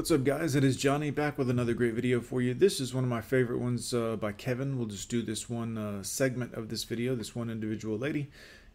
[0.00, 2.54] What's up guys, it is Johnny back with another great video for you.
[2.54, 4.78] This is one of my favorite ones uh, by Kevin.
[4.78, 8.30] We'll just do this one uh, segment of this video, this one individual lady.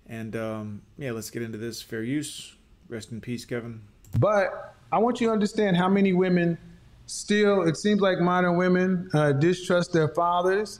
[0.07, 1.81] And um, yeah, let's get into this.
[1.81, 2.53] Fair use.
[2.89, 3.81] Rest in peace, Kevin.
[4.19, 6.59] But I want you to understand how many women
[7.07, 10.79] still, it seems like modern women uh, distrust their fathers,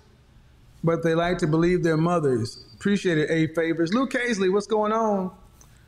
[0.84, 2.68] but they like to believe their mothers.
[2.76, 3.96] Appreciate it, A Favors.
[3.96, 5.32] Luke Casely, what's going on?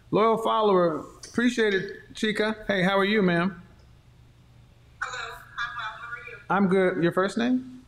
[0.10, 1.06] Loyal follower.
[1.30, 2.56] Appreciate it, Chica.
[2.68, 3.62] Hey, how are you, ma'am?
[5.00, 5.94] Hello, I'm well.
[6.02, 6.37] How are you?
[6.50, 7.04] I'm good.
[7.04, 7.82] Your first name?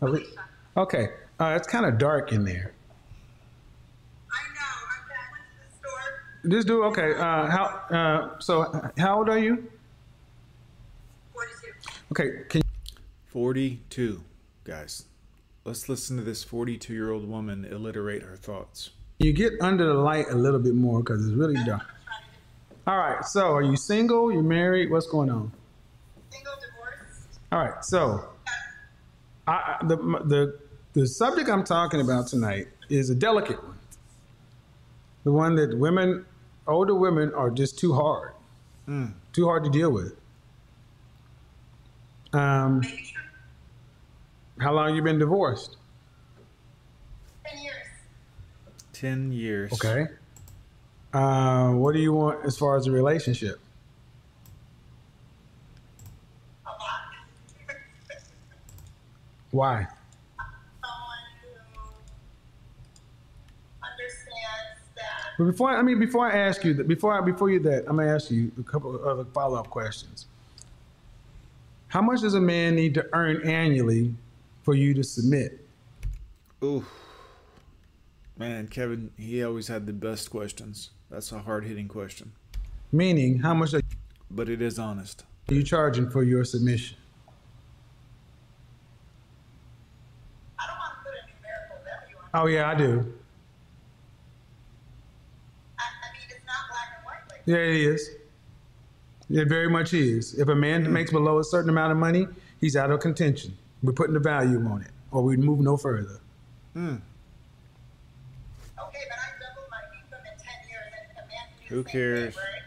[0.00, 0.44] Alicia.
[0.76, 1.08] Okay.
[1.40, 2.72] Uh, it's kind of dark in there.
[4.30, 4.60] I know.
[4.90, 6.50] I'm I went to the store.
[6.50, 7.14] This dude, okay.
[7.14, 7.64] Uh, how?
[7.90, 9.70] Uh, so, how old are you?
[11.32, 11.90] 42.
[12.12, 12.44] Okay.
[12.48, 12.62] Can
[13.26, 14.22] 42,
[14.64, 15.04] guys.
[15.64, 18.90] Let's listen to this 42 year old woman alliterate her thoughts.
[19.18, 21.66] you get under the light a little bit more because it's really dark?
[21.66, 22.90] what I'm trying to do.
[22.90, 23.24] All right.
[23.24, 24.32] So, are you single?
[24.32, 24.90] You married?
[24.90, 25.52] What's going on?
[26.34, 27.40] Single, divorced.
[27.52, 27.84] All right.
[27.84, 28.28] So,
[29.46, 30.58] I, I- the the
[30.94, 33.78] the subject I'm talking about tonight is a delicate one.
[35.24, 36.24] The one that women,
[36.66, 38.32] older women, are just too hard,
[38.88, 39.14] Mm.
[39.32, 40.14] too hard to deal with.
[42.32, 42.82] Um,
[44.60, 45.76] how long you been divorced?
[47.46, 47.74] 10 years.
[48.92, 49.72] 10 years.
[49.72, 50.06] Okay.
[51.12, 53.58] Uh, what do you want as far as a relationship?
[56.66, 57.00] A lot.
[59.54, 59.86] Why?
[60.36, 61.48] Someone who
[63.86, 65.38] understands that.
[65.38, 67.96] But before I mean, before I ask you that, before I before you that, I'm
[67.96, 70.26] gonna ask you a couple of other follow up questions.
[71.86, 74.12] How much does a man need to earn annually
[74.64, 75.64] for you to submit?
[76.64, 76.84] Ooh.
[78.36, 80.90] Man, Kevin, he always had the best questions.
[81.08, 82.32] That's a hard hitting question.
[82.90, 83.82] Meaning, how much are
[84.28, 85.22] But it is honest.
[85.48, 86.96] Are you charging for your submission?
[90.58, 92.23] I don't want to put a numerical value on it.
[92.34, 93.14] Oh yeah, I do.
[95.78, 98.10] I, I mean, it's not black and white Yeah, it is.
[99.30, 100.34] It very much is.
[100.38, 102.26] If a man makes below a certain amount of money,
[102.60, 103.56] he's out of contention.
[103.84, 106.18] We're putting the value on it, or we move no further.
[106.72, 106.88] Hmm.
[106.88, 106.98] Okay,
[109.08, 111.88] but I doubled my income in 10 years, and a man can do Who the
[111.88, 112.34] same cares?
[112.34, 112.62] Thing, right?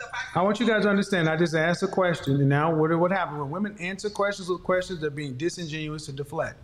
[0.00, 1.28] So if I, I want you guys to understand.
[1.28, 4.62] I just asked a question, and now what what happened when women answer questions with
[4.62, 5.00] questions?
[5.00, 6.58] They're being disingenuous to deflect.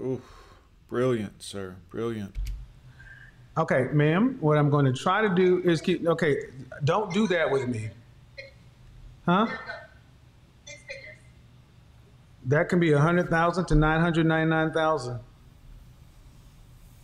[0.00, 0.20] Ooh.
[0.88, 1.74] Brilliant, sir.
[1.90, 2.36] Brilliant.
[3.56, 4.36] Okay, ma'am.
[4.40, 6.06] What I'm going to try to do is keep.
[6.06, 6.36] Okay,
[6.84, 7.90] don't do that with me,
[9.26, 9.46] huh?
[9.46, 9.72] There you go.
[10.66, 11.16] Six figures.
[12.46, 15.18] That can be a hundred thousand to nine hundred ninety nine thousand.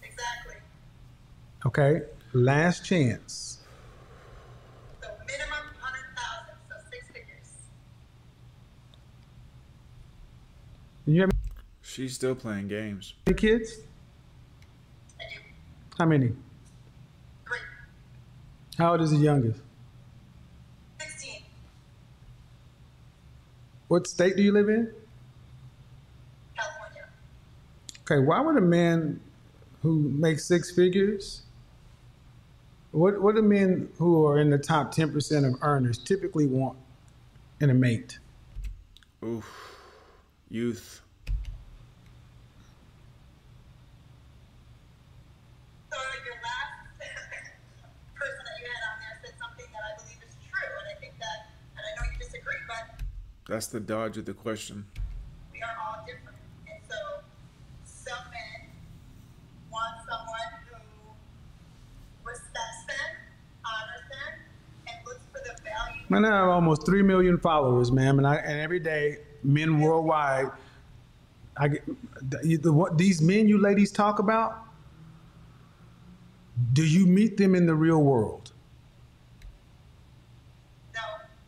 [0.03, 0.54] Exactly.
[1.66, 3.59] Okay, last chance.
[5.03, 7.53] So minimum 100,000, so six figures.
[11.06, 11.31] You have
[12.00, 13.12] She's still playing games.
[13.27, 13.77] any kids?
[15.99, 16.28] How many?
[17.47, 17.59] Three.
[18.78, 19.61] How old is the youngest?
[20.99, 21.43] 16.
[23.89, 24.91] What state do you live in?
[26.56, 27.05] California.
[28.10, 29.21] Okay, why would a man
[29.83, 31.43] who makes six figures?
[32.93, 36.78] What what do men who are in the top ten percent of earners typically want
[37.60, 38.19] in a mate?
[39.22, 39.44] Oof.
[40.49, 41.03] Youth.
[53.50, 54.87] That's the dodge of the question.
[55.53, 56.38] we are all different.
[56.69, 56.94] And so
[57.83, 58.69] some men
[59.72, 61.11] want someone who
[62.22, 63.16] respects them,
[63.66, 64.41] honors them,
[64.87, 66.00] and looks for the value.
[66.09, 70.53] Man, I have almost three million followers, ma'am, and I and every day men worldwide,
[71.56, 71.84] I get
[72.31, 74.59] the, the, what these men you ladies talk about.
[76.72, 78.53] Do you meet them in the real world?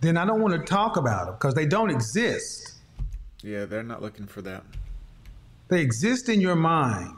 [0.03, 2.75] No, Then I don't want to talk about them because they don't exist.
[3.43, 4.63] Yeah, they're not looking for that.
[5.69, 7.17] They exist in your mind.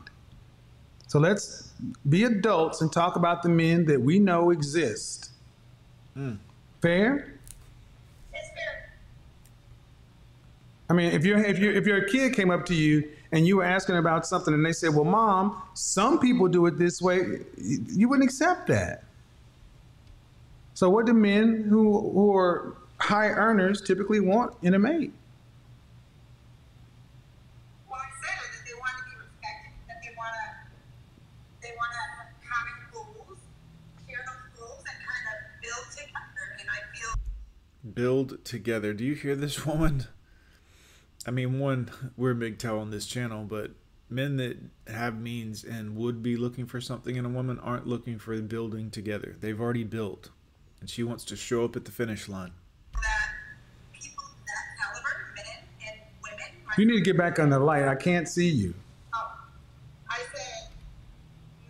[1.09, 1.73] So let's
[2.09, 5.31] be adults and talk about the men that we know exist.
[6.15, 6.35] Hmm.
[6.81, 7.39] Fair?
[8.33, 8.91] it's fair.
[10.89, 13.57] I mean, if you're if you if your kid came up to you and you
[13.57, 17.19] were asking about something and they said, "Well, mom, some people do it this way,"
[17.57, 19.05] you you wouldn't accept that.
[20.75, 25.13] So, what do men who who are high earners typically want in a mate?
[27.89, 30.43] Well, that they want to be respected, that they want to,
[31.63, 32.75] they want to have common
[34.09, 35.27] share those goals, and kind
[37.87, 38.93] of Build together.
[38.93, 40.07] Do you hear this woman?
[41.25, 43.71] I mean, one, we're MGTOW on this channel, but
[44.11, 48.19] men that have means and would be looking for something in a woman aren't looking
[48.19, 49.37] for building together.
[49.41, 50.31] They've already built.
[50.85, 52.53] And she wants to show up at the finish line.
[52.93, 53.01] that
[53.99, 55.45] people that caliber, men
[55.89, 56.47] and women.
[56.67, 57.89] my- You need to get back on the light.
[57.89, 58.75] I can't see you.
[59.15, 59.35] Oh,
[60.11, 60.69] I said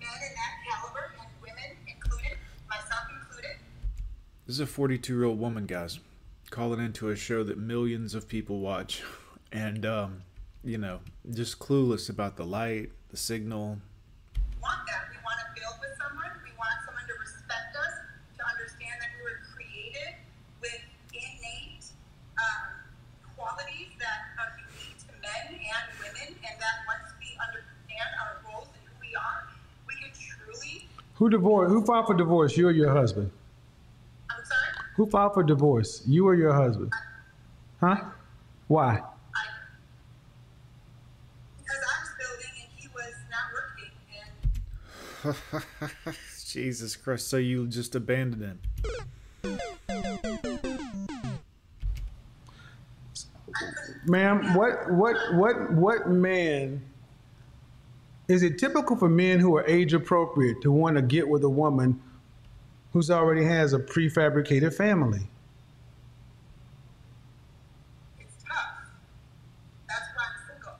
[0.00, 2.38] men in that caliber and women included,
[2.68, 3.56] myself included.
[4.48, 6.00] This is a 42 year old woman, guys,
[6.50, 9.04] calling into a show that millions of people watch.
[9.52, 10.22] And, um,
[10.64, 10.98] you know,
[11.30, 13.78] just clueless about the light, the signal.
[14.60, 15.06] want that.
[15.14, 16.26] We want to build with someone.
[16.42, 17.94] We want someone to respect us,
[18.34, 20.18] to understand that we were created
[20.58, 20.82] with
[21.14, 21.86] innate
[22.34, 22.82] um,
[23.38, 28.74] qualities that are unique to men and women, and that once we understand our roles
[28.74, 29.54] and who we are,
[29.86, 30.90] we can truly.
[31.14, 31.70] Who divorced?
[31.70, 32.56] Who filed for divorce?
[32.56, 33.30] You or your husband?
[34.30, 34.88] I'm sorry.
[34.96, 36.02] Who filed for divorce?
[36.06, 36.92] You or your husband?
[37.80, 37.96] Huh?
[38.66, 39.00] Why?
[41.58, 43.92] Because I was building and he was not working,
[46.04, 46.16] and
[46.48, 47.28] Jesus Christ.
[47.28, 48.60] So you just abandoned him.
[54.06, 56.82] Ma'am, what what what what man
[58.28, 61.48] is it typical for men who are age appropriate to want to get with a
[61.48, 62.00] woman
[62.92, 65.28] who's already has a prefabricated family?
[68.18, 68.56] it's tough.
[69.88, 70.24] That's why
[70.66, 70.74] I'm.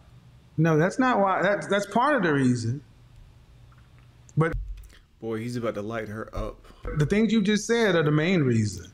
[0.57, 2.83] No, that's not why that's that's part of the reason.
[4.37, 4.53] But
[5.21, 6.65] Boy, he's about to light her up.
[6.97, 8.91] the things you just said are the main reason.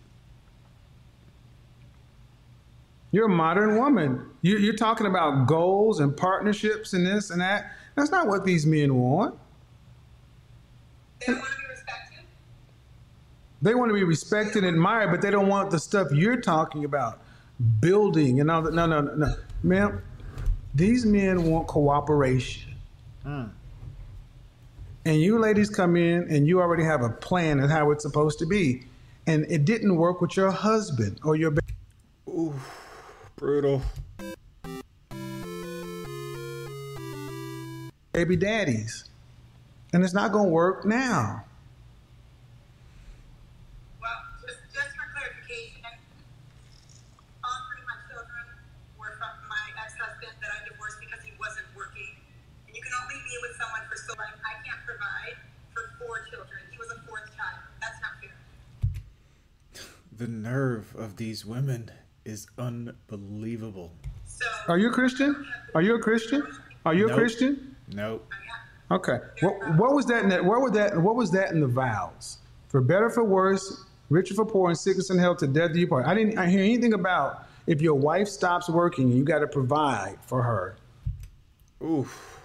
[3.12, 4.24] You're a modern woman.
[4.42, 7.72] You, you're talking about goals and partnerships and this and that.
[7.94, 9.38] That's not what these men want.
[11.26, 12.24] They want to be respected.
[13.62, 16.84] They want to be respected and admired, but they don't want the stuff you're talking
[16.84, 17.20] about,
[17.80, 18.72] building and all that.
[18.74, 20.02] No, no, no, no, ma'am.
[20.74, 22.74] These men want cooperation,
[23.24, 23.44] Hmm.
[25.04, 28.38] and you ladies come in and you already have a plan of how it's supposed
[28.38, 28.84] to be,
[29.26, 31.50] and it didn't work with your husband or your.
[31.50, 31.60] ba-
[32.28, 32.54] Ooh,
[33.36, 33.82] brutal.
[38.20, 39.08] Baby daddies.
[39.94, 41.42] And it's not going to work now.
[43.96, 45.88] Well, just, just for clarification,
[47.40, 48.44] all three of my children
[49.00, 52.12] were from my ex-husband that I divorced because he wasn't working.
[52.68, 54.36] And you can only be with someone for so long.
[54.44, 55.40] I can't provide
[55.72, 56.60] for four children.
[56.70, 57.64] He was a fourth child.
[57.80, 58.36] That's not fair.
[60.12, 61.90] The nerve of these women
[62.26, 63.96] is unbelievable.
[64.68, 65.48] Are you a Christian?
[65.74, 66.44] Are you a Christian?
[66.84, 67.16] Are you a Nope.
[67.18, 67.69] Christian?
[67.92, 68.28] Nope.
[68.90, 69.18] Okay.
[69.40, 70.24] What, what was that?
[70.24, 70.96] In the, what was that?
[71.00, 72.38] What was that in the vows?
[72.68, 75.86] For better, for worse, richer for poor, and sickness and health, to death do you
[75.86, 76.06] part.
[76.06, 76.38] I didn't.
[76.38, 80.76] I hear anything about if your wife stops working you got to provide for her.
[81.82, 82.40] Oof.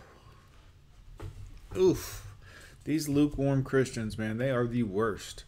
[1.75, 2.25] Oof.
[2.83, 5.43] These lukewarm Christians, man, they are the worst.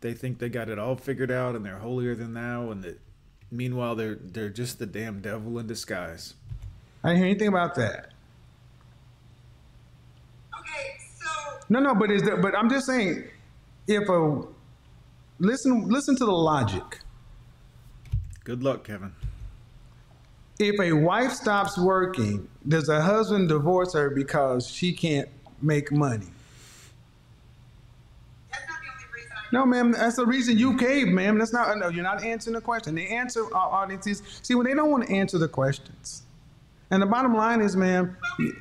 [0.00, 3.00] They think they got it all figured out and they're holier than thou, and that
[3.50, 6.34] meanwhile they're they're just the damn devil in disguise.
[7.02, 8.12] I didn't hear anything about that.
[10.58, 11.94] Okay, so No, no.
[11.94, 12.42] But is that?
[12.42, 13.24] But I'm just saying,
[13.86, 14.42] if a
[15.38, 17.00] listen, listen to the logic.
[18.44, 19.12] Good luck, Kevin.
[20.58, 25.28] If a wife stops working, does a husband divorce her because she can't
[25.60, 26.28] make money?
[28.50, 31.38] that's not the only reason I No, ma'am, that's the reason you caved, ma'am.
[31.38, 32.94] That's not, no, you're not answering the question.
[32.94, 36.22] The answer, our audience is, see, when they don't want to answer the questions.
[36.90, 38.16] And the bottom line is, ma'am,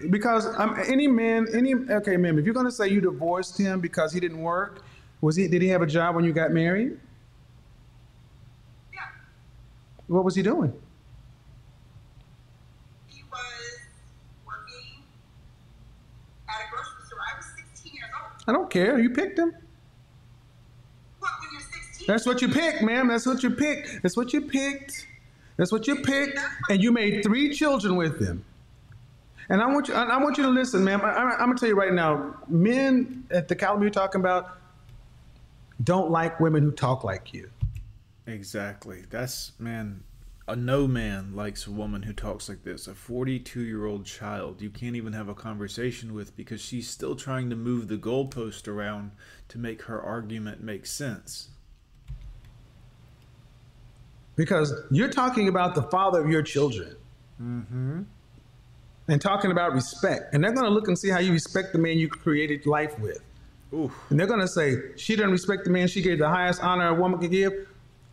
[0.09, 3.79] because um, any man, any, okay, ma'am, if you're going to say you divorced him
[3.79, 4.81] because he didn't work,
[5.21, 6.99] was he, did he have a job when you got married?
[8.93, 8.99] Yeah,
[10.07, 10.73] What was he doing?
[13.07, 13.79] he was
[14.45, 15.03] working
[16.49, 17.19] at a grocery store.
[17.31, 18.31] I was 16 years old.
[18.47, 18.97] I don't care.
[18.99, 19.53] You picked him.
[21.19, 22.07] What, when you're 16?
[22.07, 23.07] That's what you picked, ma'am.
[23.07, 24.01] That's what you picked.
[24.01, 25.05] That's what you picked.
[25.57, 26.39] That's what you picked.
[26.69, 28.43] And you made three children with him.
[29.49, 31.01] And I want you, I, want you to listen, ma'am.
[31.03, 34.57] I, I, I'm gonna tell you right now, men at the caliber you're talking about
[35.83, 37.49] don't like women who talk like you.
[38.25, 39.03] Exactly.
[39.09, 40.03] That's man.
[40.47, 42.87] A no man likes a woman who talks like this.
[42.87, 47.15] A 42 year old child you can't even have a conversation with because she's still
[47.15, 49.11] trying to move the goalpost around
[49.49, 51.49] to make her argument make sense.
[54.35, 56.95] Because you're talking about the father of your children.
[57.41, 58.01] Mm-hmm.
[59.07, 60.33] And talking about respect.
[60.33, 63.21] And they're gonna look and see how you respect the man you created life with.
[63.73, 63.93] Oof.
[64.09, 66.93] And they're gonna say, she doesn't respect the man she gave the highest honor a
[66.93, 67.53] woman could give.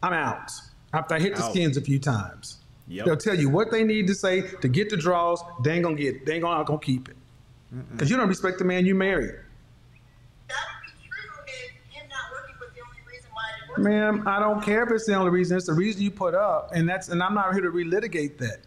[0.03, 0.51] I'm out.
[0.93, 2.59] after I hit the skins a few times.
[2.89, 3.07] Yep.
[3.07, 5.43] They'll tell you what they need to say to get the draws.
[5.63, 6.27] They ain't gonna get.
[6.27, 7.17] They ain't gonna, gonna keep it.
[7.93, 9.35] Because you don't respect the man you married.
[10.49, 13.62] That would be true if him not working was the only reason why I divorced.
[13.79, 15.57] Ma'am, I don't care if it's the only reason.
[15.57, 18.59] It's the reason you put up, and that's and I'm not here to relitigate that.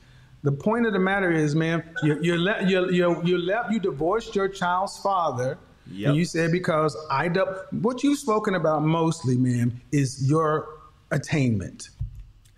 [0.44, 3.80] The point of the matter is, ma'am, you you let you you you left you
[3.80, 5.58] divorced your child's father,
[5.92, 6.08] Yep.
[6.10, 10.68] and you said because I du- what you've spoken about mostly, ma'am, is your
[11.12, 11.90] attainment.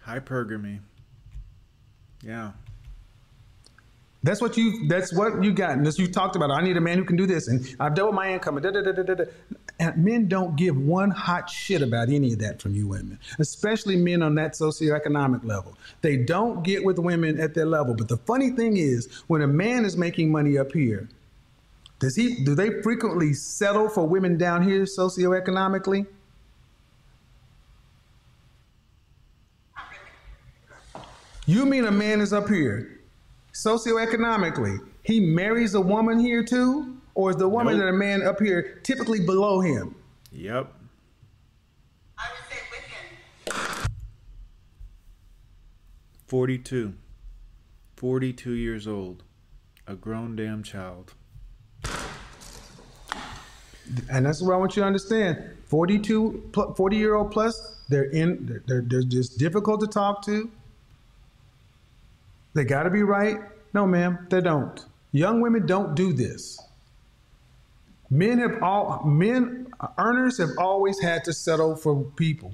[0.06, 0.80] Hypergamy.
[2.24, 2.52] Yeah.
[4.24, 4.88] That's what you.
[4.88, 5.72] That's what you got.
[5.72, 6.52] And that's you talked about.
[6.52, 8.58] I need a man who can do this, and I've doubled my income.
[8.58, 9.24] And, da, da, da, da, da, da.
[9.98, 14.22] Men don't give one hot shit about any of that from you women, especially men
[14.22, 15.78] on that socioeconomic level.
[16.02, 17.96] They don't get with women at their level.
[17.96, 21.08] But the funny thing is, when a man is making money up here,
[22.00, 22.44] does he?
[22.44, 26.06] Do they frequently settle for women down here socioeconomically?
[31.46, 32.98] You mean a man is up here
[33.58, 36.97] socioeconomically, he marries a woman here too?
[37.18, 37.88] Or is the woman Nope.
[37.88, 39.96] and a man up here typically below him?
[40.32, 40.72] Yep.
[42.16, 42.60] I would say
[43.50, 43.88] with him.
[46.28, 46.94] 42.
[47.96, 49.24] 42 years old.
[49.88, 51.16] A grown damn child.
[54.12, 55.44] And that's what I want you to understand.
[55.66, 60.52] 42, 40 year old plus, they're in, they're, they're, they're just difficult to talk to.
[62.54, 63.38] They got to be right.
[63.74, 64.86] No, ma'am, they don't.
[65.14, 66.60] Young women don't do this.
[68.10, 72.54] Men have all, men, earners have always had to settle for people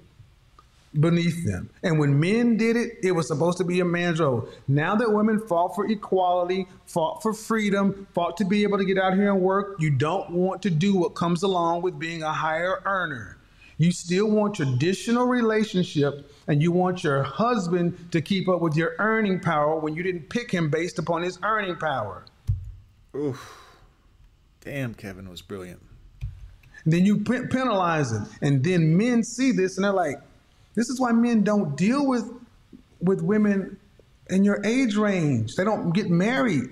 [1.00, 1.70] beneath them.
[1.82, 4.48] And when men did it, it was supposed to be a man's role.
[4.68, 8.98] Now that women fought for equality, fought for freedom, fought to be able to get
[8.98, 12.32] out here and work, you don't want to do what comes along with being a
[12.32, 13.38] higher earner.
[13.78, 18.94] You still want traditional relationship and you want your husband to keep up with your
[19.00, 22.26] earning power when you didn't pick him based upon his earning power.
[23.16, 23.63] Oof.
[24.64, 25.82] Damn, Kevin was brilliant.
[26.86, 30.18] then you pe- penalize him and then men see this and they're like
[30.76, 32.30] this is why men don't deal with
[33.02, 33.78] with women
[34.30, 36.64] in your age range they don't get married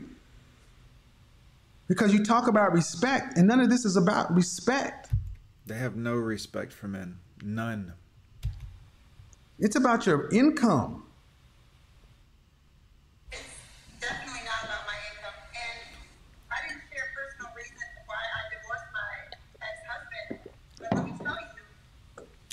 [1.87, 5.09] because you talk about respect and none of this is about respect
[5.67, 7.19] They have no respect for men.
[7.43, 7.93] None.
[9.59, 11.03] it's about your income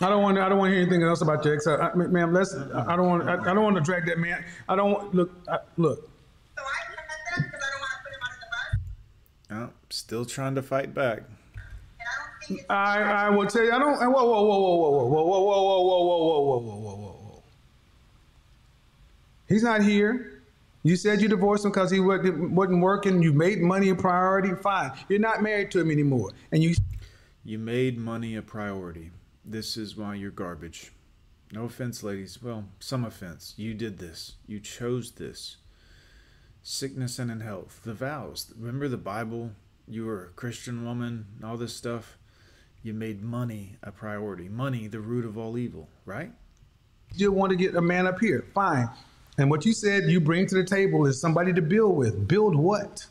[0.01, 1.67] I don't want to, I don't want to hear anything else about your ex.
[1.67, 2.55] I, I, ma'am, let's.
[2.55, 3.29] I don't want.
[3.29, 4.45] I, I don't want to drag that man.
[4.69, 5.15] I don't want.
[5.15, 5.33] Look.
[5.49, 6.09] I, look.
[6.57, 9.71] so I said because I don't want to put him under the bus.
[9.71, 11.23] Oh, still trying to fight back.
[11.23, 11.65] I
[12.05, 13.73] don't think it's I, I will tell you.
[13.73, 13.99] I don't.
[13.99, 16.97] Whoa, whoa, whoa, whoa, whoa, whoa, whoa, whoa, whoa, whoa, whoa, whoa, whoa, whoa, whoa,
[16.97, 17.43] whoa, whoa.
[19.49, 20.43] He's not here.
[20.85, 23.21] You said you divorced him because he wasn't, wasn't working.
[23.21, 24.55] You made money a priority.
[24.55, 24.93] Fine.
[25.09, 26.77] You're not married to him anymore, and you.
[27.45, 29.11] You made money a priority.
[29.49, 30.93] This is why you're garbage.
[31.53, 32.43] No offense, ladies.
[32.43, 33.55] Well, some offense.
[33.57, 34.35] You did this.
[34.47, 35.57] You chose this.
[36.63, 37.81] Sickness and in health.
[37.83, 38.53] The vows.
[38.59, 39.53] Remember the Bible?
[39.87, 42.19] You were a Christian woman, all this stuff.
[42.83, 44.51] You made money a priority.
[44.51, 46.31] Money, the root of all evil, right?
[47.15, 48.45] You want to get a man up here.
[48.55, 48.91] Fine.
[49.39, 52.29] And what you said you bring to the table is somebody to build with.
[52.29, 53.07] Build what?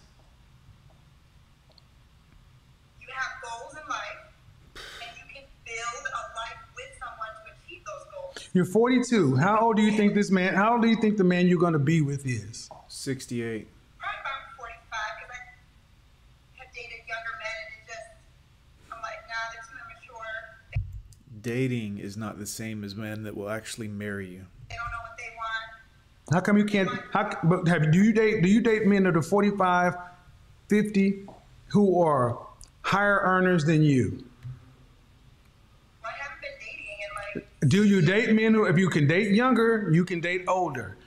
[3.01, 4.19] you have goals in life,
[4.75, 8.46] and you can build a life with someone to achieve those goals.
[8.57, 9.35] You're 42.
[9.35, 10.55] How old do you think this man?
[10.55, 12.71] How old do you think the man you're going to be with is?
[12.87, 13.67] 68.
[13.99, 18.07] Probably about 45 because I have dated younger men, and it just,
[18.91, 20.89] I'm like, nah, they're too immature.
[21.43, 24.47] Dating is not the same as men that will actually marry you.
[24.69, 26.33] They don't know what they want.
[26.33, 26.89] How come you can't?
[27.13, 28.41] How but have do you date?
[28.41, 29.97] Do you date men that are 45,
[30.67, 31.27] 50,
[31.67, 32.39] who are
[32.81, 34.25] higher earners than you?
[36.01, 36.97] Well, I haven't been dating
[37.35, 40.43] in like Do you date men who, if you can date younger, you can date
[40.47, 40.97] older?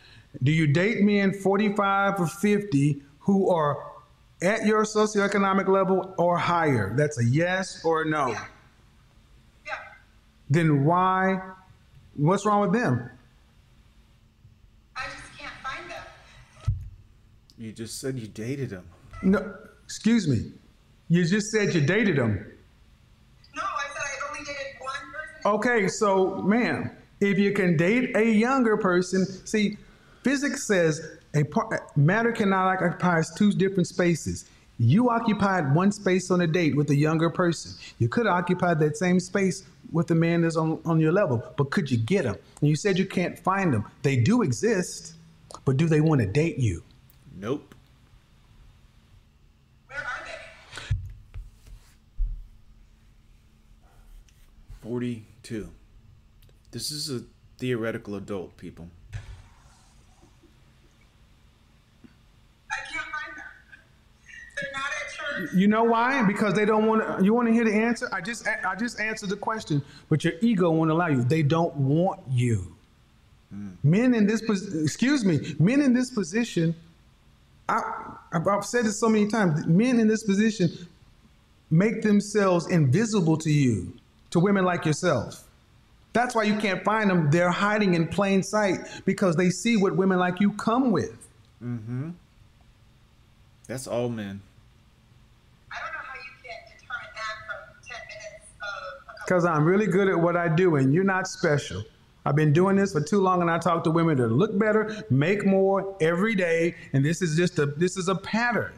[0.42, 3.92] Do you date men 45 or 50 who are
[4.42, 6.92] at your socioeconomic level or higher?
[6.96, 8.28] That's a yes or a no.
[8.28, 8.44] Yeah.
[9.66, 9.72] Yeah.
[10.48, 11.40] Then why?
[12.16, 13.08] What's wrong with them?
[14.96, 16.74] I just can't find them.
[17.58, 18.84] You just said you dated them.
[19.22, 19.54] No,
[19.84, 20.52] excuse me.
[21.08, 22.44] You just said you dated them.
[23.54, 25.29] No, I said I only dated one person.
[25.44, 29.78] Okay, so ma'am, if you can date a younger person, see,
[30.22, 34.44] physics says a par- matter cannot occupy two different spaces.
[34.78, 37.72] You occupied one space on a date with a younger person.
[37.98, 41.70] You could occupy that same space with a man that's on, on your level, but
[41.70, 42.36] could you get them?
[42.60, 43.84] And you said you can't find them.
[44.02, 45.14] They do exist,
[45.64, 46.82] but do they want to date you?
[47.36, 47.74] Nope.
[49.88, 50.88] Where are they?
[54.90, 55.68] 42.
[56.72, 57.22] This is a
[57.58, 58.88] theoretical adult, people.
[59.14, 59.18] I
[62.92, 63.44] can't find them.
[64.56, 65.54] They're not at church.
[65.54, 66.24] You know why?
[66.24, 67.24] Because they don't want to.
[67.24, 68.08] You want to hear the answer?
[68.12, 71.22] I just I just answered the question, but your ego won't allow you.
[71.22, 72.74] They don't want you.
[73.52, 73.68] Hmm.
[73.84, 76.74] Men in this pos- excuse me, men in this position.
[77.68, 77.80] I,
[78.32, 79.68] I've I've said this so many times.
[79.68, 80.68] Men in this position
[81.70, 83.99] make themselves invisible to you,
[84.30, 85.44] to women like yourself.
[86.12, 87.30] That's why you can't find them.
[87.30, 91.16] They're hiding in plain sight because they see what women like you come with.
[91.62, 92.10] Mm-hmm.
[93.68, 94.40] That's all men.
[95.70, 97.58] I don't know how you can't determine that from
[97.88, 101.04] 10 minutes of a couple Because I'm really good at what I do, and you're
[101.04, 101.84] not special.
[102.26, 105.04] I've been doing this for too long, and I talk to women that look better,
[105.10, 108.72] make more every day, and this is just a this is a pattern.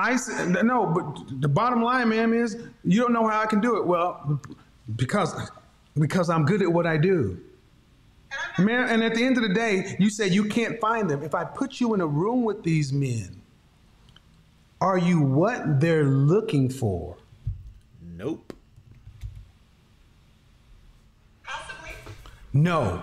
[0.00, 0.16] I
[0.62, 3.86] no, but the bottom line, ma'am, is you don't know how I can do it.
[3.86, 4.40] Well,
[4.96, 5.34] because
[5.98, 7.38] because I'm good at what I do.
[8.56, 11.22] And Man, and at the end of the day, you say you can't find them.
[11.22, 13.42] If I put you in a room with these men,
[14.80, 17.16] are you what they're looking for?
[18.02, 18.52] Nope.
[21.44, 21.92] possibly.
[22.52, 23.02] No.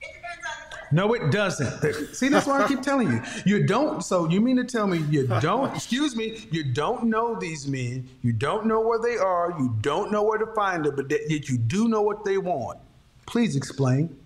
[0.00, 0.79] It depends on the person.
[0.92, 2.14] No, it doesn't.
[2.14, 3.22] See, that's why I keep telling you.
[3.46, 4.02] You don't.
[4.02, 5.74] So you mean to tell me you don't?
[5.74, 6.46] Excuse me.
[6.50, 8.08] You don't know these men.
[8.22, 9.54] You don't know where they are.
[9.58, 10.96] You don't know where to find them.
[10.96, 12.78] But yet you do know what they want.
[13.26, 14.16] Please explain.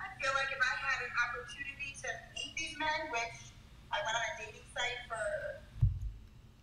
[0.00, 3.40] I feel like if I had an opportunity to meet these men, which
[3.90, 5.62] I went on a dating site for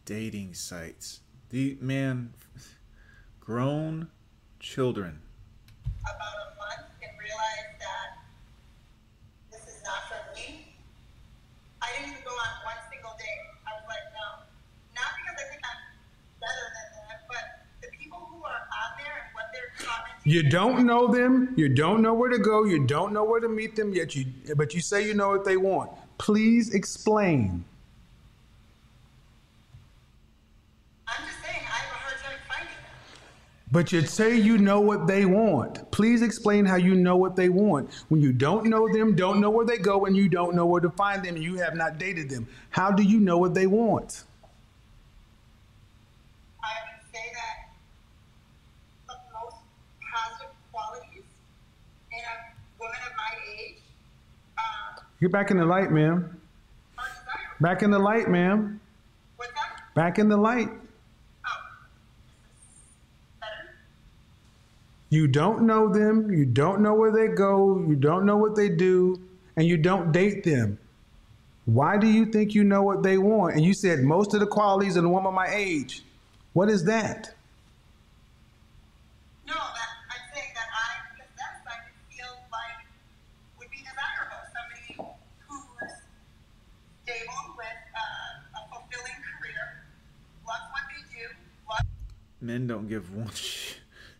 [0.05, 1.21] Dating sites.
[1.49, 2.33] The man,
[3.39, 4.09] grown
[4.59, 5.21] children.
[6.03, 8.09] about a month and realized that
[9.51, 10.75] this is not for me.
[11.81, 13.43] I didn't even go on one single date.
[13.67, 14.43] I was like, no.
[14.95, 15.81] Not because I think I'm
[16.39, 17.45] better than them, but
[17.83, 20.16] the people who are on there and what they're commenting.
[20.27, 21.53] You don't know them.
[21.55, 22.65] You don't know where to go.
[22.65, 23.93] You don't know where to meet them.
[23.93, 24.25] Yet you,
[24.57, 25.89] but you say you know what they want.
[26.17, 27.63] Please explain.
[31.07, 33.71] I'm just saying, I have a hard time finding them.
[33.71, 35.89] But you say you know what they want.
[35.91, 37.89] Please explain how you know what they want.
[38.09, 40.81] When you don't know them, don't know where they go, and you don't know where
[40.81, 42.49] to find them, and you have not dated them.
[42.69, 44.25] How do you know what they want?
[46.61, 47.69] I would say that
[49.07, 49.55] the most
[50.13, 51.23] positive qualities
[52.11, 52.35] in a
[52.79, 53.77] woman of my age
[55.19, 56.39] Get back in the light, ma'am.
[57.59, 58.79] Back in the light, ma'am.
[59.95, 60.69] Back in the light.
[65.09, 66.31] You don't know them.
[66.31, 67.83] You don't know where they go.
[67.87, 69.19] You don't know what they do,
[69.55, 70.77] and you don't date them.
[71.65, 73.55] Why do you think you know what they want?
[73.55, 76.03] And you said most of the qualities in a woman my age.
[76.53, 77.33] What is that?
[92.47, 93.73] Men don't give one sh-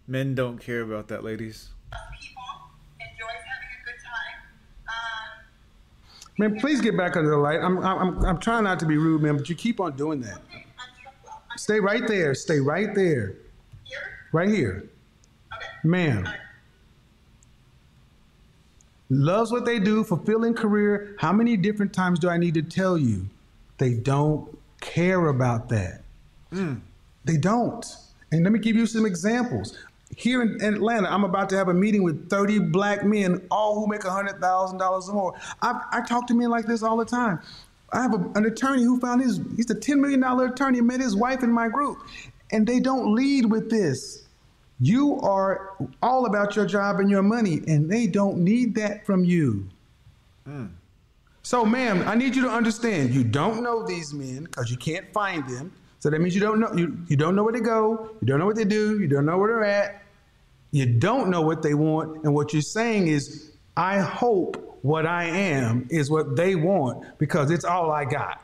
[0.05, 1.69] Men don't care about that, ladies.
[2.19, 2.43] people,
[2.99, 4.35] enjoys having a good time.
[4.89, 7.61] Um, Man, please get back under the light.
[7.61, 10.39] I'm, I'm, I'm trying not to be rude, man, but you keep on doing that.
[10.49, 12.35] okay, I'm, well, I'm Stay right there.
[12.35, 13.35] Stay right there.
[13.85, 14.27] here.
[14.33, 14.89] Right here.
[15.55, 15.67] Okay.
[15.85, 16.27] Ma'am.
[19.09, 21.15] Loves what they do, fulfilling career.
[21.17, 23.27] How many different times do I need to tell you?
[23.77, 26.01] They don't care about that.
[26.51, 27.85] They don't.
[28.31, 29.77] And let me give you some examples.
[30.15, 33.87] Here in Atlanta, I'm about to have a meeting with 30 black men, all who
[33.87, 35.33] make $100,000 or more.
[35.61, 37.41] I, I talk to men like this all the time.
[37.91, 41.15] I have a, an attorney who found his, he's a $10 million attorney, met his
[41.15, 41.99] wife in my group.
[42.51, 44.23] And they don't lead with this.
[44.79, 49.23] You are all about your job and your money, and they don't need that from
[49.23, 49.67] you.
[50.45, 50.67] Hmm.
[51.41, 55.11] So, ma'am, I need you to understand you don't know these men because you can't
[55.13, 55.71] find them.
[55.99, 58.39] So that means you don't know you, you don't know where to go, you don't
[58.39, 60.03] know what they do, you don't know where they're at,
[60.71, 65.25] you don't know what they want, and what you're saying is, I hope what I
[65.25, 68.41] am is what they want because it's all I got.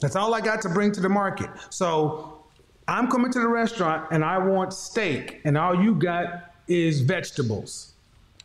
[0.00, 1.48] That's all I got to bring to the market.
[1.70, 2.44] So
[2.88, 7.92] I'm coming to the restaurant and I want steak, and all you got is vegetables.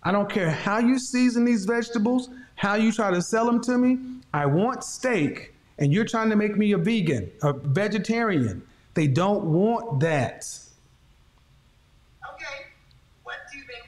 [0.04, 3.78] I don't care how you season these vegetables, how you try to sell them to
[3.78, 3.98] me.
[4.34, 8.62] I want steak, and you're trying to make me a vegan, a vegetarian.
[8.94, 10.46] They don't want that.
[12.34, 12.66] Okay,
[13.24, 13.82] what do they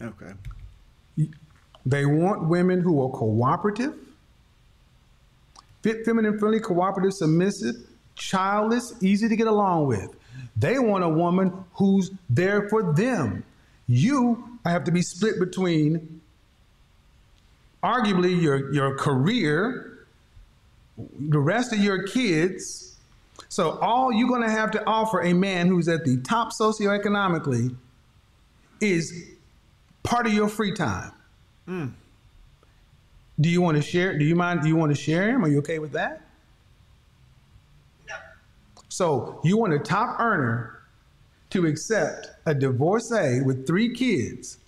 [0.00, 0.18] want?
[0.18, 0.32] Okay.
[1.86, 3.94] They want women who are cooperative,
[5.82, 7.76] fit, feminine, friendly, cooperative, submissive,
[8.14, 10.14] childless, easy to get along with.
[10.56, 13.44] They want a woman who's there for them.
[13.86, 16.20] You have to be split between
[17.82, 20.06] arguably your, your career,
[20.96, 22.96] the rest of your kids.
[23.48, 27.74] So all you're going to have to offer a man who's at the top socioeconomically
[28.80, 29.24] is
[30.02, 31.12] part of your free time.
[31.68, 31.92] Mm.
[33.40, 34.18] Do you want to share?
[34.18, 34.62] Do you mind?
[34.62, 35.44] Do you want to share him?
[35.44, 36.22] Are you okay with that?
[38.08, 38.16] No.
[38.88, 40.80] So you want a top earner
[41.50, 44.58] to accept a divorcee with three kids.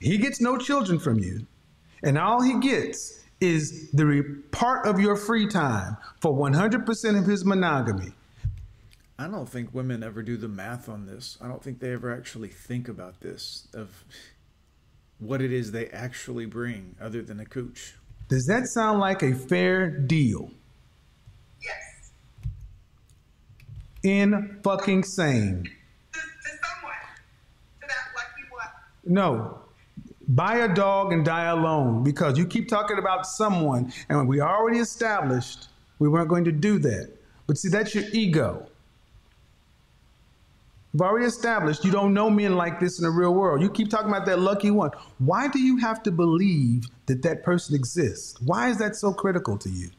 [0.00, 1.46] He gets no children from you,
[2.02, 7.26] and all he gets is the re- part of your free time for 100% of
[7.26, 8.12] his monogamy.
[9.18, 11.36] I don't think women ever do the math on this.
[11.42, 14.04] I don't think they ever actually think about this of
[15.18, 17.96] what it is they actually bring other than a cooch.
[18.28, 20.50] Does that sound like a fair deal?
[21.62, 22.12] Yes.
[24.02, 25.64] In fucking sane.
[25.64, 26.94] To, to someone.
[27.82, 28.68] To that lucky one.
[29.04, 29.58] No.
[30.28, 34.78] Buy a dog and die alone because you keep talking about someone, and we already
[34.78, 37.10] established we weren't going to do that.
[37.46, 38.66] But see, that's your ego.
[40.92, 43.62] We've already established you don't know men like this in the real world.
[43.62, 44.90] You keep talking about that lucky one.
[45.18, 48.40] Why do you have to believe that that person exists?
[48.40, 49.90] Why is that so critical to you?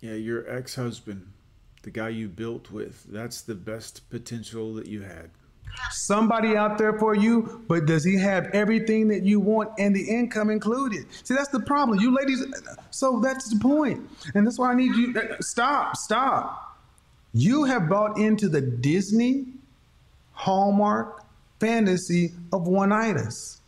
[0.00, 1.32] Yeah, your ex husband,
[1.82, 5.30] the guy you built with, that's the best potential that you had.
[5.90, 10.08] Somebody out there for you, but does he have everything that you want and the
[10.08, 11.06] income included?
[11.24, 12.00] See, that's the problem.
[12.00, 12.44] You ladies,
[12.90, 14.08] so that's the point.
[14.34, 15.14] And that's why I need you.
[15.16, 16.78] Eh, stop, stop.
[17.32, 19.46] You have bought into the Disney
[20.32, 21.24] Hallmark
[21.60, 23.60] fantasy of one itis.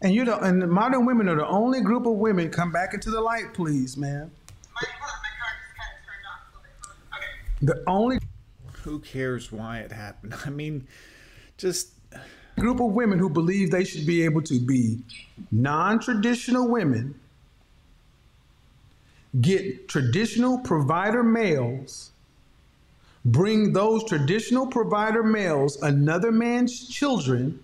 [0.00, 2.50] And you know, and modern women are the only group of women.
[2.50, 4.30] Come back into the light, please, man.
[4.74, 7.16] my, hold on, my car just kind of turned off a little bit.
[7.16, 7.47] Okay.
[7.60, 8.18] The only
[8.82, 10.34] Who cares why it happened?
[10.46, 10.86] I mean,
[11.56, 11.92] just
[12.58, 14.98] group of women who believe they should be able to be
[15.52, 17.14] non-traditional women
[19.40, 22.10] get traditional provider males
[23.24, 27.62] bring those traditional provider males another man's children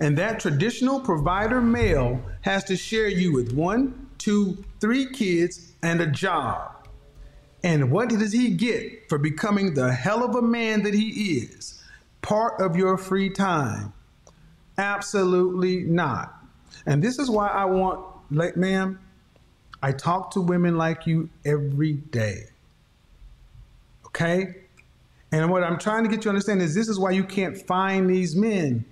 [0.00, 6.00] and that traditional provider male has to share you with one two three kids and
[6.00, 6.75] a job
[7.66, 11.82] and what does he get for becoming the hell of a man that he is?
[12.22, 13.92] Part of your free time?
[14.78, 16.32] Absolutely not.
[16.86, 19.00] And this is why I want, like, ma'am,
[19.82, 22.44] I talk to women like you every day.
[24.06, 24.54] Okay?
[25.32, 27.58] And what I'm trying to get you to understand is this is why you can't
[27.66, 28.84] find these men.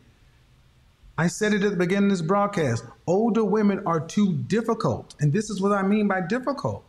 [1.17, 2.85] I said it at the beginning of this broadcast.
[3.07, 5.15] Older women are too difficult.
[5.21, 6.85] And this is what I mean by difficult.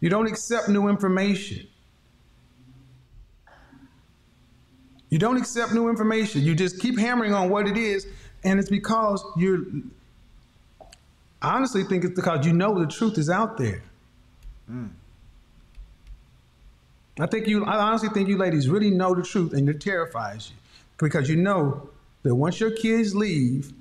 [0.00, 1.66] You don't accept new information.
[5.10, 6.42] You don't accept new information.
[6.42, 8.06] You just keep hammering on what it is,
[8.44, 9.64] and it's because you're.
[11.40, 13.82] I honestly think it's because you know the truth is out there.
[14.66, 14.88] Hmm.
[17.18, 17.64] I think you.
[17.64, 20.56] I honestly think you ladies really know the truth, and it terrifies you
[20.98, 21.88] because you know
[22.22, 23.72] that once your kids leave,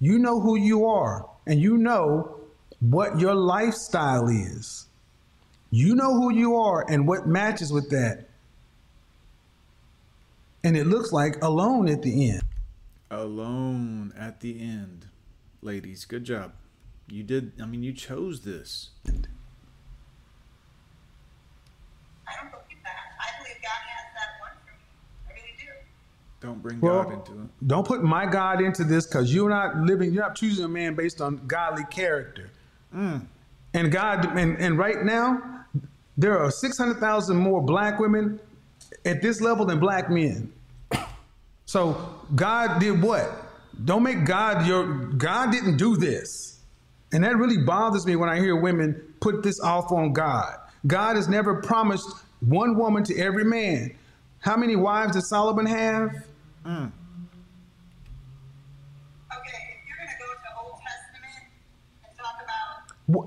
[0.00, 2.36] you know who you are, and you know
[2.80, 4.86] what your lifestyle is.
[5.74, 8.28] You know who you are and what matches with that.
[10.62, 12.42] And it looks like alone at the end.
[13.10, 15.06] alone at the end.
[15.62, 16.52] Ladies, good job.
[17.08, 18.90] You did, I mean, you chose this.
[19.04, 19.26] I don't
[22.52, 22.94] believe that.
[23.18, 24.78] I believe God has that one for me.
[25.28, 25.72] I really do.
[26.40, 27.48] Don't bring Well, God into it.
[27.66, 30.94] don't put my God into this because you're not living, you're not choosing a man
[30.94, 32.50] based on godly character.
[32.94, 33.26] Mm.
[33.74, 35.53] And God, and, and right now,
[36.16, 38.38] there are 600,000 more black women
[39.04, 40.52] at this level than black men.
[41.66, 43.30] So God did what?
[43.84, 46.60] Don't make God your, God didn't do this.
[47.12, 50.56] And that really bothers me when I hear women put this off on God.
[50.86, 52.08] God has never promised
[52.40, 53.96] one woman to every man.
[54.40, 56.10] How many wives did Solomon have?
[56.66, 56.92] Mm.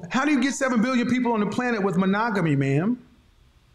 [0.09, 2.97] How do you get 7 billion people on the planet with monogamy, ma'am?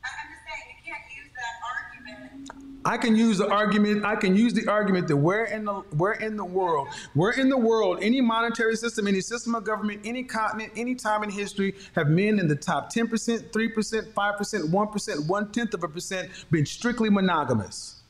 [0.05, 2.51] I- I'm just saying you can't use that argument.
[2.85, 4.05] I can use the argument.
[4.05, 7.49] I can use the argument that where in the where in the world, where in
[7.49, 11.77] the world, any monetary system, any system of government, any continent, any time in history,
[11.95, 15.73] have men in the top ten percent, three percent, five percent, one percent, one tenth
[15.75, 18.01] of a percent been strictly monogamous?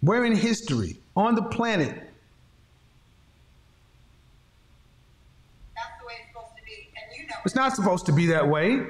[0.00, 1.94] Where in history on the planet?
[5.76, 8.26] That's the way it's supposed to be, and you know It's not supposed to be
[8.26, 8.84] that way.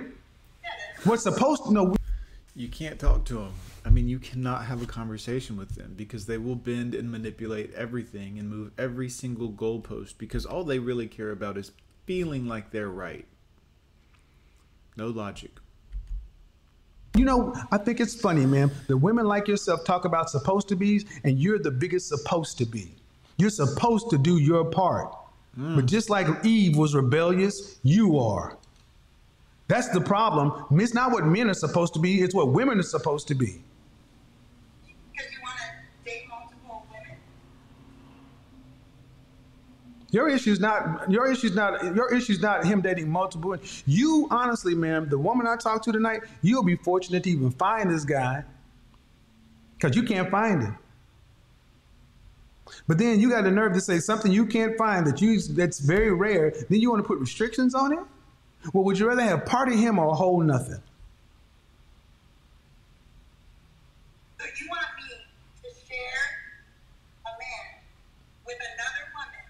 [1.04, 1.94] What's supposed to no?
[2.56, 3.52] You can't talk to them.
[3.84, 7.72] I mean, you cannot have a conversation with them because they will bend and manipulate
[7.74, 11.70] everything and move every single goalpost because all they really care about is
[12.04, 13.26] feeling like they're right.
[14.96, 15.52] No logic.
[17.14, 18.72] You know, I think it's funny, man.
[18.88, 22.64] The women like yourself talk about supposed to be's, and you're the biggest supposed to
[22.64, 22.96] be.
[23.36, 25.14] You're supposed to do your part.
[25.58, 25.76] Mm.
[25.76, 28.56] But just like Eve was rebellious, you are.
[29.66, 30.64] That's the problem.
[30.80, 33.62] It's not what men are supposed to be, it's what women are supposed to be.
[35.12, 37.16] Because you want to date multiple women.
[40.10, 43.56] Your issue's not your issue's not your issue's not him dating multiple.
[43.84, 47.90] You honestly, ma'am, the woman I talked to tonight, you'll be fortunate to even find
[47.90, 48.44] this guy.
[49.80, 50.78] Cause you can't find him.
[52.86, 55.78] But then you got the nerve to say something you can't find that you that's
[55.78, 56.52] very rare.
[56.68, 58.00] Then you want to put restrictions on it?
[58.72, 60.82] Well, would you rather have part of him or a whole nothing?
[64.38, 65.14] So you want me
[65.62, 66.24] to share
[67.26, 67.82] a man
[68.46, 69.44] with another woman,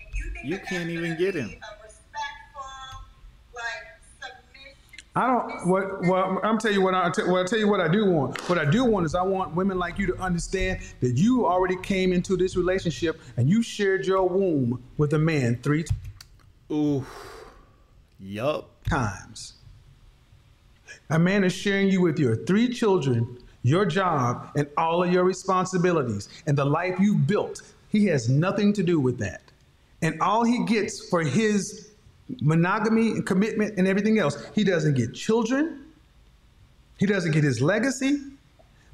[0.00, 1.48] and you think You can't even get him.
[1.50, 3.04] A respectful,
[3.54, 3.86] like
[4.20, 5.05] submission.
[5.16, 5.66] I don't.
[5.66, 6.02] What?
[6.02, 6.94] Well, I'm tell you what.
[6.94, 8.38] I tell, well, I tell you what I do want.
[8.50, 11.76] What I do want is I want women like you to understand that you already
[11.76, 15.86] came into this relationship and you shared your womb with a man three
[16.70, 17.04] Ooh.
[18.20, 18.68] Yup.
[18.84, 19.54] times.
[21.08, 25.24] A man is sharing you with your three children, your job, and all of your
[25.24, 27.62] responsibilities and the life you've built.
[27.88, 29.40] He has nothing to do with that.
[30.02, 31.85] And all he gets for his
[32.40, 35.84] monogamy and commitment and everything else, he doesn't get children,
[36.98, 38.20] he doesn't get his legacy.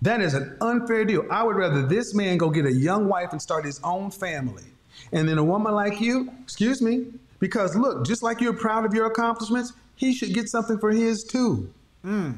[0.02, 1.24] That is an unfair deal.
[1.30, 4.64] I would rather this man go get a young wife and start his own family.
[5.12, 7.06] And then a woman like you, excuse me,
[7.38, 11.22] because look, just like you're proud of your accomplishments, he should get something for his
[11.22, 11.72] too.
[12.02, 12.32] Hmm.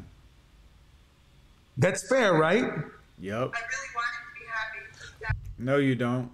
[1.78, 2.64] That's fair, right?
[2.64, 2.74] Yup.
[3.22, 3.48] I really
[3.94, 5.38] want him to be happy.
[5.58, 6.30] No, you don't.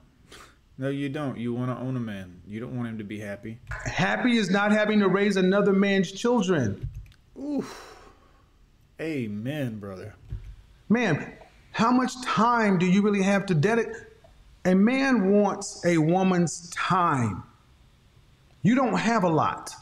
[0.80, 1.36] No, you don't.
[1.36, 2.40] You want to own a man.
[2.46, 3.58] You don't want him to be happy.
[3.84, 6.88] Happy is not having to raise another man's children.
[7.38, 7.98] Oof.
[8.98, 10.14] Amen, brother.
[10.88, 11.34] Man,
[11.72, 13.94] how much time do you really have to dedicate?
[14.64, 17.42] A man wants a woman's time.
[18.62, 19.74] You don't have a lot.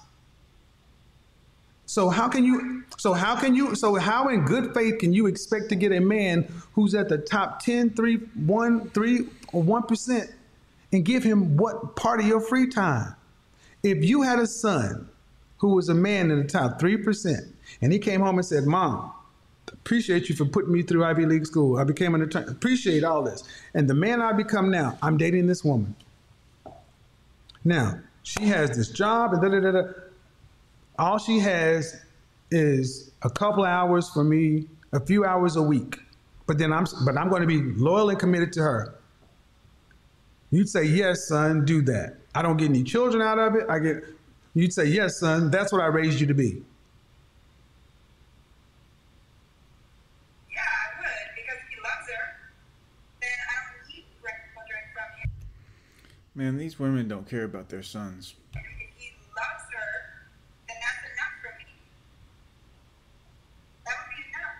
[1.87, 5.26] So how can you so how can you so how in good faith can you
[5.26, 10.32] expect to get a man who's at the top 10, 3, 1, 3 or 1%
[10.92, 13.14] and give him what part of your free time?
[13.83, 15.09] If you had a son
[15.59, 19.12] who was a man in the top 3% and he came home and said, "Mom,
[19.72, 21.79] appreciate you for putting me through Ivy League school.
[21.79, 22.51] I became an attorney.
[22.51, 23.44] Appreciate all this.
[23.74, 25.94] And the man I become now, I'm dating this woman.
[27.64, 29.92] Now, she has this job and da da da da.
[30.98, 32.03] All she has
[32.51, 35.98] is a couple hours for me, a few hours a week.
[36.46, 38.97] But then I'm but I'm going to be loyal and committed to her.
[40.50, 43.66] You'd say, "Yes, son, do that." I don't get any children out of it.
[43.68, 44.04] I get
[44.54, 46.64] You'd say, "Yes, son, that's what I raised you to be."
[50.50, 52.24] Yeah, I would because he loves her.
[53.20, 55.30] Then I don't need children from him.
[56.34, 58.34] Man, these women don't care about their sons.
[58.54, 58.64] If
[58.96, 59.90] he loves her,
[60.66, 61.70] then that's enough for me.
[63.87, 64.58] That would be enough.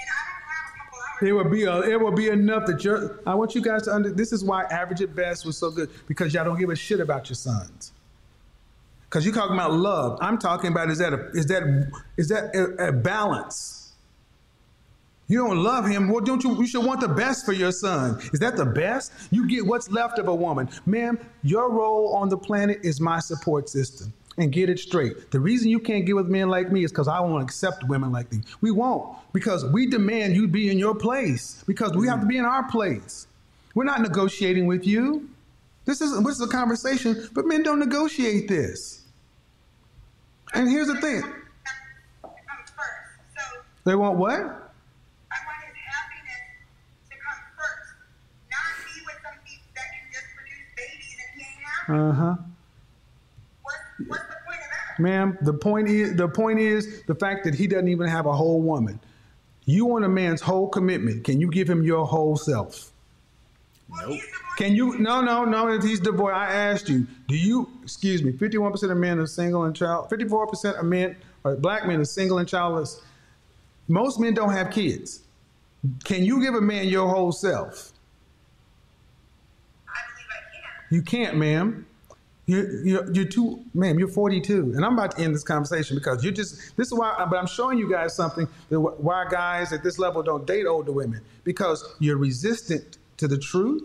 [0.00, 1.13] And I don't have a couple hours.
[1.24, 3.20] It would be a, it would be enough that you're.
[3.26, 4.10] I want you guys to under.
[4.10, 7.00] This is why average at best was so good because y'all don't give a shit
[7.00, 7.92] about your sons.
[9.04, 10.18] Because you're talking about love.
[10.20, 13.92] I'm talking about is that a, is that is that a, a balance?
[15.26, 16.08] You don't love him.
[16.08, 16.56] Well, don't you?
[16.58, 18.20] You should want the best for your son.
[18.32, 19.12] Is that the best?
[19.30, 21.18] You get what's left of a woman, ma'am.
[21.42, 25.30] Your role on the planet is my support system and get it straight.
[25.30, 28.12] The reason you can't get with men like me is because I won't accept women
[28.12, 28.44] like these.
[28.60, 32.36] We won't because we demand you be in your place because we have to be
[32.36, 33.26] in our place.
[33.74, 35.28] We're not negotiating with you.
[35.84, 39.02] This is this is a conversation, but men don't negotiate this.
[40.54, 41.22] And here's the thing.
[43.84, 44.60] They want what?
[51.86, 52.36] Uh huh.
[54.98, 58.32] Ma'am, the point is the point is the fact that he doesn't even have a
[58.32, 59.00] whole woman.
[59.66, 61.24] You want a man's whole commitment.
[61.24, 62.92] Can you give him your whole self?
[63.88, 64.20] Nope.
[64.56, 64.98] Can you?
[64.98, 65.68] No, no, no.
[65.68, 67.06] If he's divorced, I asked you.
[67.28, 67.68] Do you?
[67.82, 68.32] Excuse me.
[68.32, 70.10] Fifty-one percent of men are single and child.
[70.10, 73.00] Fifty-four percent of men, or black men, are single and childless.
[73.88, 75.22] Most men don't have kids.
[76.04, 77.92] Can you give a man your whole self?
[79.88, 80.96] I believe I can.
[80.96, 81.86] You can't, ma'am.
[82.46, 84.74] You're, you're, you're too, ma'am, you're 42.
[84.76, 87.46] And I'm about to end this conversation because you're just, this is why, but I'm
[87.46, 91.94] showing you guys something that why guys at this level don't date older women because
[92.00, 93.82] you're resistant to the truth.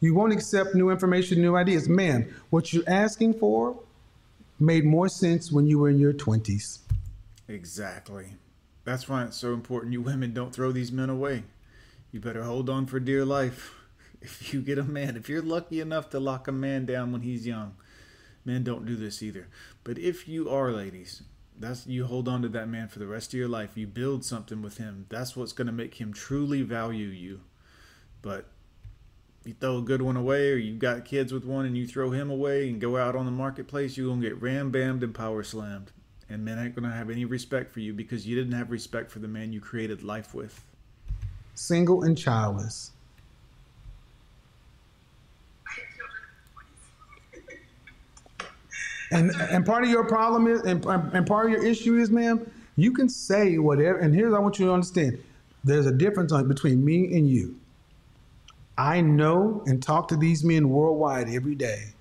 [0.00, 1.88] You won't accept new information, new ideas.
[1.88, 3.78] Ma'am, what you're asking for
[4.58, 6.80] made more sense when you were in your 20s.
[7.48, 8.34] Exactly.
[8.84, 11.44] That's why it's so important you women don't throw these men away.
[12.12, 13.74] You better hold on for dear life.
[14.20, 17.22] If you get a man, if you're lucky enough to lock a man down when
[17.22, 17.74] he's young,
[18.44, 19.48] men don't do this either.
[19.82, 21.22] But if you are, ladies,
[21.58, 23.76] that's you hold on to that man for the rest of your life.
[23.76, 25.06] You build something with him.
[25.08, 27.40] That's what's going to make him truly value you.
[28.22, 28.46] But
[29.44, 32.10] you throw a good one away, or you got kids with one and you throw
[32.10, 35.42] him away and go out on the marketplace, you're gonna get ram bammed and power
[35.42, 35.92] slammed.
[36.28, 39.18] And men ain't gonna have any respect for you because you didn't have respect for
[39.18, 40.62] the man you created life with.
[41.54, 42.92] Single and childless.
[45.66, 46.22] I have children.
[49.10, 52.48] And and part of your problem is, and, and part of your issue is, ma'am,
[52.76, 53.98] you can say whatever.
[53.98, 55.22] And here's what I want you to understand:
[55.64, 57.56] there's a difference on, between me and you.
[58.78, 61.92] I know and talk to these men worldwide every day.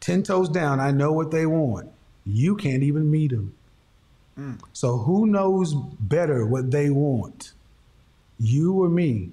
[0.00, 1.90] Ten toes down, I know what they want.
[2.24, 3.54] You can't even meet them.
[4.34, 4.54] Hmm.
[4.72, 7.52] So who knows better what they want?
[8.38, 9.30] You or me?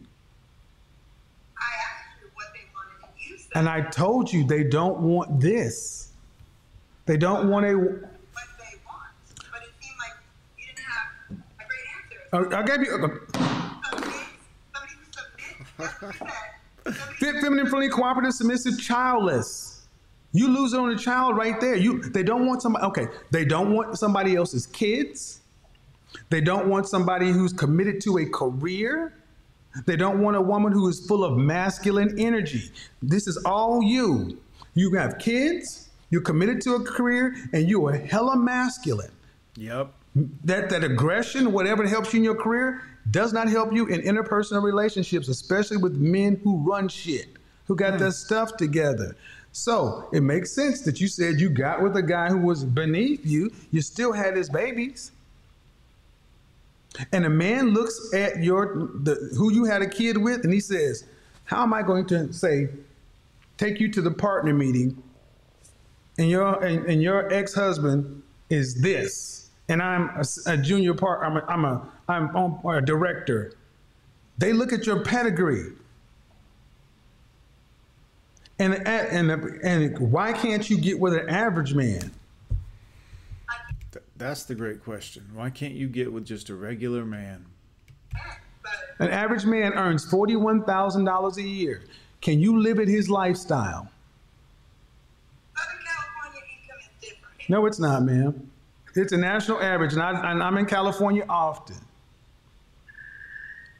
[1.57, 4.99] I asked you what they wanted, and you said And I told you they don't
[4.99, 6.02] want this.
[7.05, 7.75] They don't want a.
[7.77, 7.99] what
[8.57, 9.11] they want.
[9.51, 10.13] But it seemed like
[10.57, 12.55] you didn't have a great answer.
[12.55, 12.91] I gave you.
[12.91, 13.11] Submit,
[14.73, 16.95] somebody who submits, that's what you said.
[16.95, 19.85] Somebody Fit, feminine, friendly, cooperative, submissive, childless.
[20.33, 21.75] You lose it on the child right there.
[21.75, 25.41] You they don't want somebody okay, they don't want somebody else's kids.
[26.29, 29.13] They don't want somebody who's committed to a career.
[29.85, 32.71] They don't want a woman who is full of masculine energy.
[33.01, 34.39] This is all you.
[34.75, 35.82] You have kids,
[36.13, 39.11] you're committed to a career, and you are hella masculine.
[39.55, 39.91] Yep.
[40.43, 44.61] That that aggression, whatever helps you in your career, does not help you in interpersonal
[44.61, 47.29] relationships, especially with men who run shit,
[47.65, 48.13] who got their hmm.
[48.13, 49.15] stuff together.
[49.53, 53.25] So it makes sense that you said you got with a guy who was beneath
[53.25, 53.51] you.
[53.71, 55.11] You still had his babies.
[57.11, 60.59] And a man looks at your the who you had a kid with, and he
[60.59, 61.05] says,
[61.45, 62.69] "How am I going to say,
[63.57, 65.02] take you to the partner meeting,
[66.17, 71.25] and your and, and your ex-husband is this, and I'm a junior part.
[71.25, 73.53] I'm a, I'm a I'm on, a director.
[74.37, 75.71] They look at your pedigree,
[78.59, 82.11] and and and why can't you get with an average man?
[84.17, 85.23] That's the great question.
[85.33, 87.45] Why can't you get with just a regular man?
[88.99, 91.83] An average man earns forty-one thousand dollars a year.
[92.21, 93.89] Can you live at his lifestyle?
[95.57, 97.32] Southern California income is different.
[97.49, 98.49] No, it's not, ma'am.
[98.95, 101.75] It's a national average, and, I, and I'm in California often.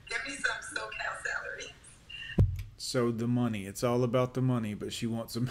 [0.10, 1.74] Give me some SoCal salary.
[2.78, 3.66] So the money.
[3.66, 5.50] It's all about the money, but she wants some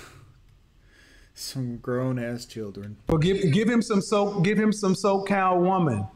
[1.35, 2.96] some grown ass children.
[3.09, 6.07] Well, give give him some so give him some SoCal woman.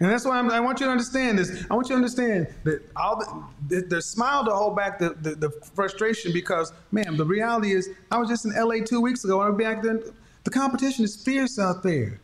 [0.00, 1.64] And that's why I'm, I want you to understand this.
[1.70, 5.10] I want you to understand that all the, the, the smile to hold back the,
[5.10, 9.24] the, the frustration because, man, the reality is I was just in LA two weeks
[9.24, 10.02] ago and be back then.
[10.44, 12.20] The competition is fierce out there.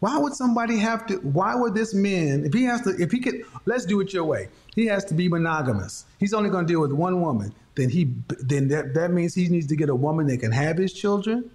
[0.00, 1.16] Why would somebody have to?
[1.18, 4.24] Why would this man, if he has to, if he could, let's do it your
[4.24, 4.48] way.
[4.74, 6.04] He has to be monogamous.
[6.18, 7.54] He's only going to deal with one woman.
[7.76, 10.76] Then he, then that, that means he needs to get a woman that can have
[10.76, 11.50] his children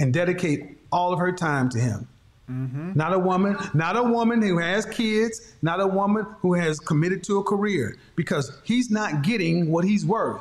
[0.00, 2.08] and dedicate all of her time to him.
[2.48, 7.22] Not a woman, not a woman who has kids, not a woman who has committed
[7.24, 10.40] to a career because he's not getting what he's worth.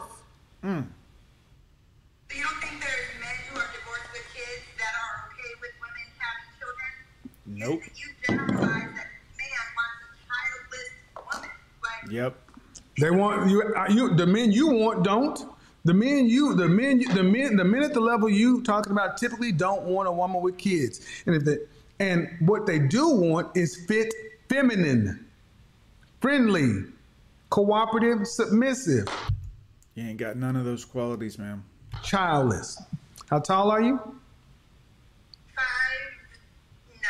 [2.29, 5.71] So you don't think there's men who are divorced with kids that are okay with
[5.81, 6.89] women having children?
[7.45, 7.81] Nope.
[7.95, 10.91] You, you generalize that man wants a childless
[11.33, 11.49] woman.
[11.83, 12.35] Like, Yep.
[12.99, 15.39] They want you, uh, you the men you want don't.
[15.85, 19.17] The men you, the men, the men, the men at the level you talking about
[19.17, 21.59] typically don't want a woman with kids, and if they,
[21.99, 24.13] and what they do want is fit,
[24.49, 25.25] feminine,
[26.21, 26.83] friendly,
[27.49, 29.07] cooperative, submissive.
[29.95, 31.63] You ain't got none of those qualities, ma'am.
[32.03, 32.81] childless.
[33.29, 33.97] How tall are you?
[35.55, 35.65] Five
[36.93, 37.01] nine.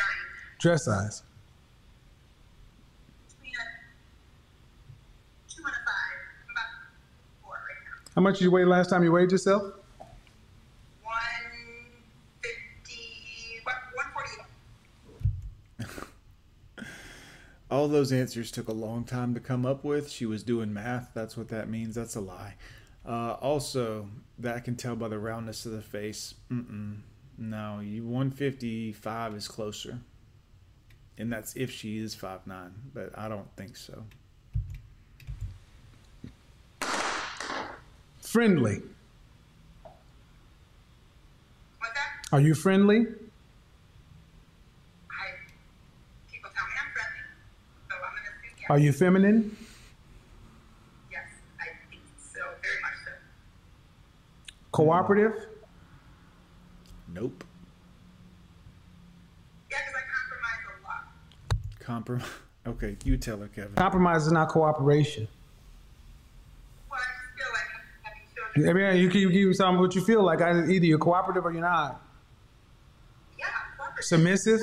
[0.58, 1.22] Dress size.
[5.48, 6.18] Two and a five.
[6.46, 6.64] I'm about
[7.42, 7.60] four right
[8.06, 8.10] now.
[8.14, 9.62] How much did you weigh last time you weighed yourself?
[17.70, 20.10] All those answers took a long time to come up with.
[20.10, 21.10] She was doing math.
[21.14, 21.94] That's what that means.
[21.94, 22.54] That's a lie.
[23.06, 24.08] Uh, also,
[24.38, 26.34] that I can tell by the roundness of the face.
[26.50, 26.98] Mm-mm.
[27.36, 29.98] No, you 155 is closer.
[31.18, 34.04] And that's if she is 5'9, but I don't think so.
[38.20, 38.82] Friendly.
[42.30, 42.98] Are you friendly?
[42.98, 43.06] I.
[46.30, 47.24] People tell me I'm friendly,
[47.88, 48.57] so I'm gonna assume yes.
[48.70, 49.56] Are you feminine?
[51.10, 51.22] Yes,
[51.58, 52.40] I think so.
[52.62, 53.12] Very much so.
[54.72, 55.46] Cooperative?
[57.14, 57.44] Nope.
[59.70, 61.04] Yeah, because I compromise a lot.
[61.80, 62.26] Compromise.
[62.66, 63.72] Okay, you tell her, Kevin.
[63.76, 65.26] Compromise is not cooperation.
[66.90, 67.04] Well, I
[67.38, 67.64] feel like
[68.02, 68.68] having children.
[68.86, 70.40] I mean, you can you give something what you feel like.
[70.42, 72.02] Either you're cooperative or you're not.
[73.38, 73.46] Yeah,
[73.78, 74.04] cooperative.
[74.04, 74.60] Submissive?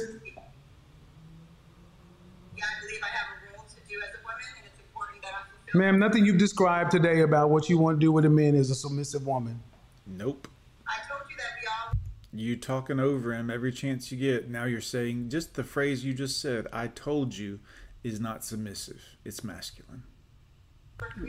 [2.56, 5.24] Yeah, I believe I have a role to do as a woman, and it's important
[5.24, 5.65] that I fulfill.
[5.76, 8.70] Ma'am, nothing you've described today about what you want to do with a man is
[8.70, 9.62] a submissive woman.
[10.08, 10.48] Nope.
[10.88, 11.94] I told you that we all.
[12.32, 14.50] You talking over him every chance you get.
[14.50, 17.60] Now you're saying just the phrase you just said, I told you,
[18.06, 19.02] is not submissive.
[19.26, 20.04] It's masculine.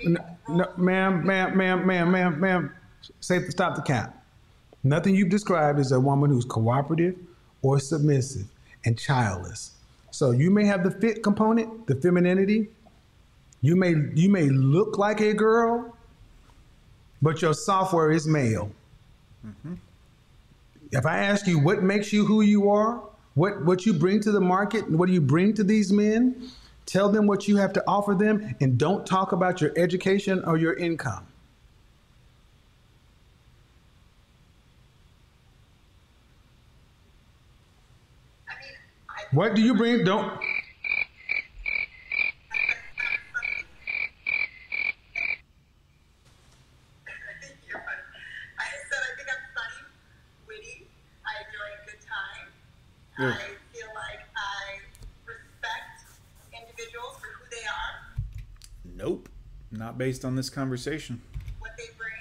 [0.05, 2.75] No, no, ma'am, ma'am, ma'am, ma'am, ma'am, ma'am.
[3.19, 4.13] Say stop the count.
[4.85, 7.17] Nothing you've described is a woman who's cooperative
[7.63, 8.47] or submissive
[8.85, 9.73] and childless.
[10.13, 12.69] So you may have the fit component, the femininity.
[13.67, 15.97] You may you may look like a girl,
[17.21, 18.71] but your software is male.
[19.45, 19.75] Mm-hmm.
[20.93, 23.03] If I ask you what makes you who you are,
[23.35, 26.49] what what you bring to the market, and what do you bring to these men?
[26.87, 30.57] Tell them what you have to offer them, and don't talk about your education or
[30.57, 31.27] your income.
[38.49, 38.77] I mean,
[39.11, 39.37] I.
[39.37, 40.05] What do you bring?
[40.05, 40.41] Don't.
[47.69, 48.03] You're funny.
[48.59, 49.83] I said I think I'm funny,
[50.47, 50.87] witty.
[51.27, 52.47] I enjoy a good time.
[53.19, 53.29] Yeah.
[53.29, 53.33] I
[53.73, 54.81] feel like I
[55.27, 56.05] respect
[56.53, 58.15] individuals for who they are,
[58.95, 59.29] Nope.
[59.71, 61.21] Not based on this conversation.
[61.59, 62.13] what they bring,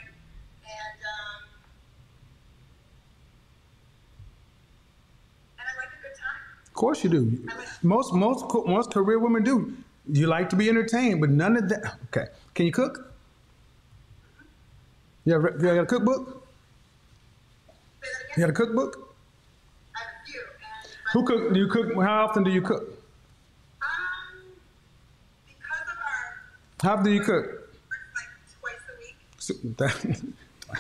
[0.64, 1.48] and um,
[5.60, 6.42] and I like a good time.
[6.68, 7.48] Of course you do.
[7.84, 9.74] Most most most career women do.
[10.12, 11.98] You like to be entertained, but none of that.
[12.06, 12.28] Okay.
[12.54, 13.14] Can you cook?
[15.26, 16.48] You have, you got a cookbook?
[18.38, 19.05] You got a cookbook?
[21.16, 21.54] Who cook?
[21.54, 21.94] Do you cook?
[21.96, 22.84] How often do you cook?
[23.82, 23.88] Um,
[25.48, 26.44] because of our
[26.82, 27.72] How often do you cook?
[28.14, 28.28] like
[28.60, 29.16] twice a week.
[29.38, 29.54] So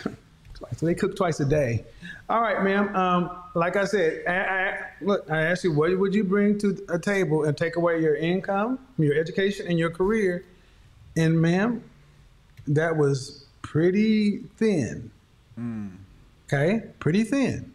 [0.53, 0.79] twice.
[0.81, 1.85] They cook twice a day.
[2.29, 2.93] All right, ma'am.
[2.93, 6.85] Um, like I said, I, I, look, I asked you, what would you bring to
[6.89, 10.43] a table and take away your income, your education, and your career?
[11.15, 11.81] And ma'am,
[12.67, 15.11] that was pretty thin.
[16.47, 17.71] Okay, pretty thin.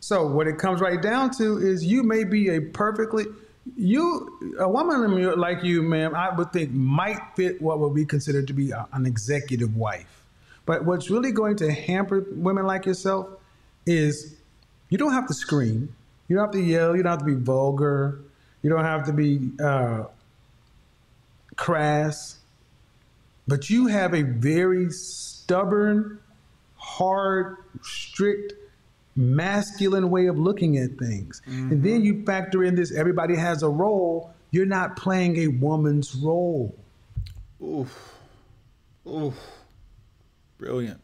[0.00, 3.26] So what it comes right down to is you may be a perfectly
[3.76, 8.46] you a woman like you, ma'am, I would think might fit what would be considered
[8.48, 10.22] to be a- an executive wife.
[10.66, 13.28] But what's really going to hamper women like yourself
[13.86, 14.36] is
[14.88, 15.94] you don't have to scream,
[16.28, 18.18] you don't have to yell, you don't have to be vulgar,
[18.62, 20.04] you don't have to be uh,
[21.56, 22.38] crass,
[23.46, 26.18] but you have a very stubborn,
[26.76, 28.54] hard, strict,
[29.16, 31.42] masculine way of looking at things.
[31.46, 32.04] And then mm-hmm.
[32.04, 34.32] you factor in this everybody has a role.
[34.50, 36.74] You're not playing a woman's role.
[37.62, 38.14] Oof.
[39.06, 39.34] Oof.
[40.58, 41.00] Brilliant.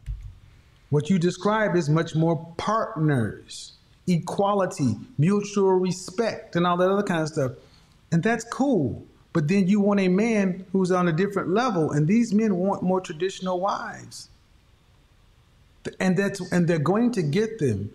[0.91, 3.73] What you describe is much more partners,
[4.07, 7.53] equality, mutual respect, and all that other kind of stuff.
[8.13, 9.05] And that's cool.
[9.33, 12.83] But then you want a man who's on a different level, and these men want
[12.83, 14.31] more traditional wives.
[16.01, 17.91] And that's and they're going to get them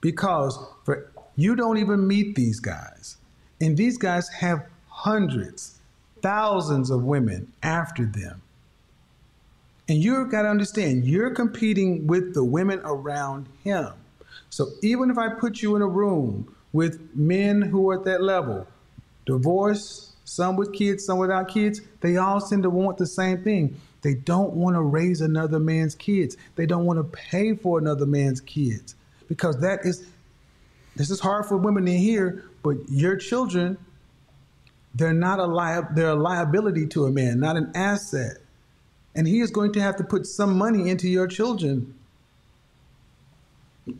[0.00, 3.16] because for you don't even meet these guys.
[3.60, 5.78] And these guys have hundreds,
[6.22, 8.42] thousands of women after them.
[9.88, 13.92] And you've got to understand, you're competing with the women around him.
[14.50, 18.22] So even if I put you in a room with men who are at that
[18.22, 18.66] level,
[19.24, 23.80] divorced, some with kids, some without kids, they all tend to want the same thing.
[24.02, 26.36] They don't want to raise another man's kids.
[26.54, 28.94] They don't want to pay for another man's kids
[29.28, 30.06] because that is
[30.96, 33.78] this is hard for women to hear, but your children
[34.94, 38.38] they're not a li- they're a liability to a man, not an asset.
[39.14, 41.94] And he is going to have to put some money into your children.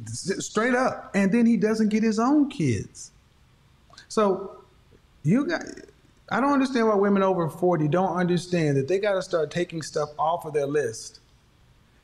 [0.06, 1.10] Straight up.
[1.14, 3.12] And then he doesn't get his own kids.
[4.08, 4.62] So
[5.22, 5.62] you got
[6.30, 9.80] I don't understand why women over 40 don't understand that they got to start taking
[9.80, 11.20] stuff off of their list.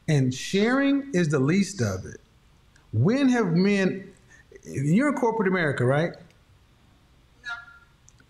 [0.08, 2.20] And sharing is the least of it.
[2.92, 4.12] When have men,
[4.64, 6.12] you're in corporate America, right?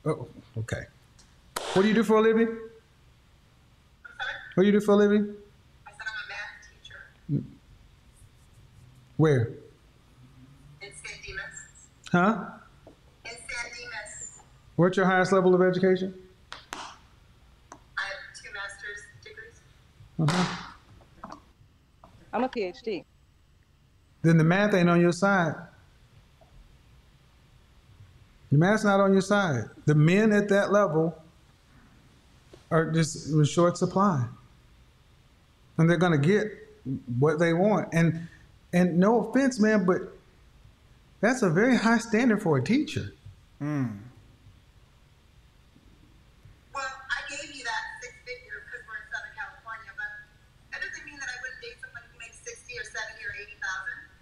[0.05, 0.12] No.
[0.12, 0.28] Oh,
[0.61, 0.84] okay.
[1.74, 2.49] What do you do for a living?
[4.55, 5.34] What do you do for a living?
[5.86, 6.68] I said I'm a math
[7.28, 7.45] teacher
[9.16, 9.51] Where?
[10.80, 11.45] in San Dimas.
[12.12, 12.64] Huh?
[14.77, 16.14] In San Dimas, What's your highest level of education?
[16.72, 16.79] I
[17.97, 19.61] have two master's degrees.
[20.18, 21.37] Uh-huh.
[22.33, 23.05] I'm a PhD.
[24.22, 25.55] Then the math ain't on your side.
[28.51, 29.64] The math's not on your side.
[29.87, 31.16] The men at that level
[32.70, 34.27] are just in short supply.
[35.77, 36.47] And they're gonna get
[37.18, 37.89] what they want.
[37.93, 38.29] And
[38.72, 40.01] and no offense, man, but
[41.20, 43.12] that's a very high standard for a teacher.
[43.61, 44.04] Well,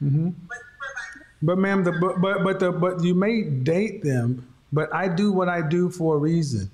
[0.03, 0.31] Mm-hmm.
[0.49, 0.59] But
[1.43, 5.33] But ma'am, the but but but the but you may date them, but I do
[5.33, 6.71] what I do for a reason.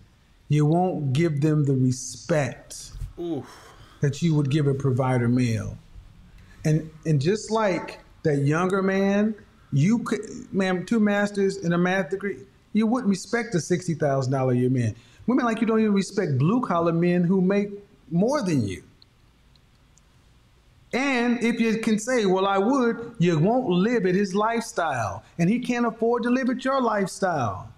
[0.48, 3.46] You won't give them the respect Oof.
[4.00, 5.76] that you would give a provider male.
[6.64, 9.34] And and just like that younger man,
[9.72, 10.20] you could
[10.52, 12.40] ma'am, two masters and a math degree,
[12.72, 14.94] you wouldn't respect a sixty thousand dollar year man.
[15.26, 17.70] Women like you don't even respect blue collar men who make
[18.10, 18.82] more than you.
[20.92, 25.22] And if you can say, well, I would, you won't live at his lifestyle.
[25.38, 27.70] And he can't afford to live at your lifestyle.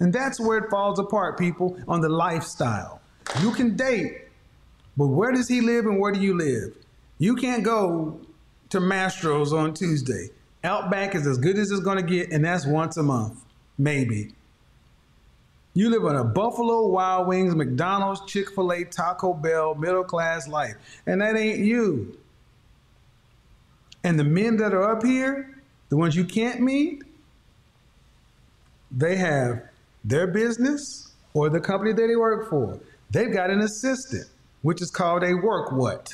[0.00, 3.02] And that's where it falls apart, people, on the lifestyle.
[3.42, 4.28] You can date,
[4.96, 6.74] but where does he live and where do you live?
[7.18, 8.18] You can't go
[8.70, 10.30] to Mastro's on Tuesday.
[10.64, 13.44] Outback is as good as it's going to get, and that's once a month,
[13.76, 14.32] maybe.
[15.72, 20.48] You live in a Buffalo Wild Wings, McDonald's, Chick fil A, Taco Bell, middle class
[20.48, 20.74] life.
[21.06, 22.18] And that ain't you.
[24.02, 27.02] And the men that are up here, the ones you can't meet,
[28.90, 29.62] they have
[30.02, 32.80] their business or the company that they work for.
[33.10, 34.26] They've got an assistant,
[34.62, 36.12] which is called a work what?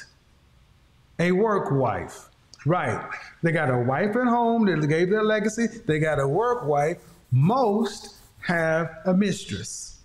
[1.18, 2.28] A work wife.
[2.66, 3.08] Right.
[3.42, 5.66] They got a wife at home that gave their legacy.
[5.86, 6.98] They got a work wife.
[7.30, 8.15] Most
[8.46, 9.98] have a mistress.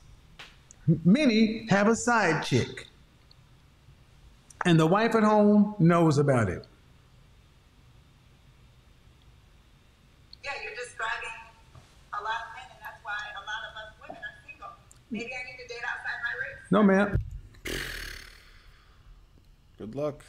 [1.05, 2.87] Many have a side chick.
[4.65, 6.65] And the wife at home knows about it.
[10.43, 11.29] yeah, you're describing
[12.13, 14.69] a lot of men, and that's why a lot of us women are single.
[15.11, 16.71] Maybe I need to date outside my race.
[16.71, 17.19] No, ma'am.
[19.77, 20.23] Good luck.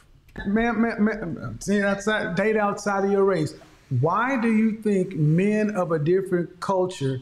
[0.45, 3.53] Ma'am, ma'am, ma'am, see, outside, date outside of your race.
[3.99, 7.19] Why do you think men of a different culture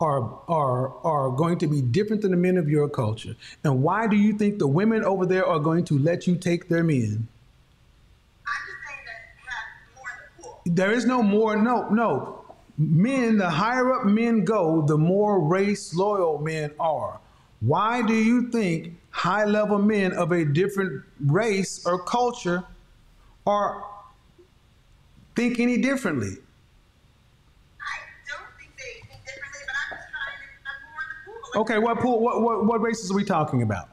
[0.00, 3.36] are, are, are going to be different than the men of your culture?
[3.62, 6.68] And why do you think the women over there are going to let you take
[6.68, 7.28] their men?
[8.46, 9.16] I'm just saying that
[9.52, 10.62] have more in the pool.
[10.66, 12.44] There is no more, no, no.
[12.76, 17.20] Men, the higher up men go, the more race loyal men are.
[17.60, 22.64] Why do you think high level men of a different race or culture
[23.46, 23.84] are
[25.36, 26.36] think any differently?
[31.56, 33.88] Okay, what pool, what, what what races are we talking about?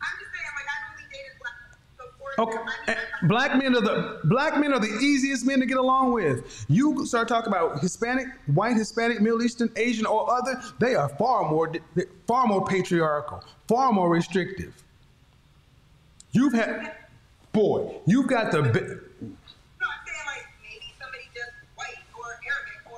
[0.00, 2.62] I'm just saying, like I've only dated black before.
[2.86, 6.12] Okay, eh, black men are the black men are the easiest men to get along
[6.12, 6.64] with.
[6.68, 10.62] You start talking about Hispanic, white, Hispanic, Middle Eastern, Asian, or other.
[10.80, 11.72] They are far more
[12.26, 14.72] far more patriarchal, far more restrictive.
[16.32, 16.94] You've had,
[17.52, 18.62] boy, you've got the.
[18.62, 22.92] bi- No, I'm saying like maybe somebody just white or Arabic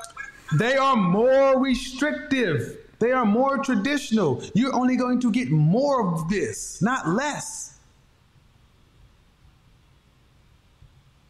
[0.52, 0.58] or.
[0.58, 2.76] They are more restrictive.
[3.00, 4.42] They are more traditional.
[4.54, 7.78] You're only going to get more of this, not less.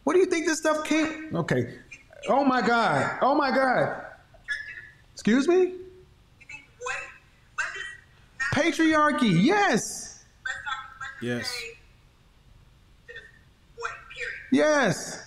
[0.03, 1.33] What do you think this stuff came?
[1.33, 1.75] Okay.
[2.27, 3.17] Oh my God.
[3.21, 4.03] Oh my God.
[5.13, 5.55] Excuse me?
[5.55, 5.79] You
[6.49, 6.95] think white?
[7.57, 7.87] Let's just
[8.53, 9.41] not, Patriarchy.
[9.43, 10.25] Yes.
[10.43, 10.75] let's talk.
[10.99, 11.47] Let's just Yes.
[11.47, 11.77] say
[13.07, 13.19] just
[13.77, 13.91] white.
[14.13, 14.33] Period.
[14.51, 15.25] Yes.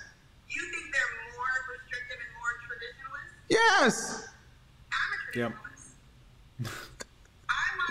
[0.51, 3.49] You think they're more restrictive and more traditionalist?
[3.49, 4.28] Yes.
[4.92, 4.99] I'm
[5.34, 5.64] a Yep.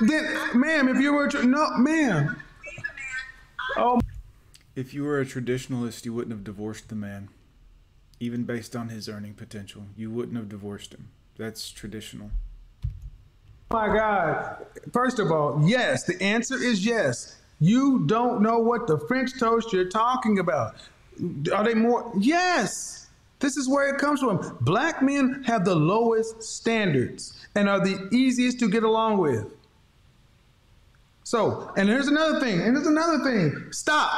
[0.01, 2.41] Then, ma'am, if you were tra- no, ma'am.
[2.63, 2.95] He's a man.
[3.77, 3.99] I Oh,
[4.75, 7.29] If you were a traditionalist, you wouldn't have divorced the man.
[8.19, 11.09] Even based on his earning potential, you wouldn't have divorced him.
[11.37, 12.31] That's traditional.
[12.85, 12.87] Oh
[13.73, 14.65] my God.
[14.91, 16.03] First of all, yes.
[16.03, 17.39] The answer is yes.
[17.59, 20.75] You don't know what the French toast you're talking about.
[21.53, 22.11] Are they more?
[22.17, 23.07] Yes.
[23.39, 24.57] This is where it comes from.
[24.61, 29.53] Black men have the lowest standards and are the easiest to get along with.
[31.23, 33.71] So, and here's another thing, and here's another thing.
[33.71, 34.11] Stop.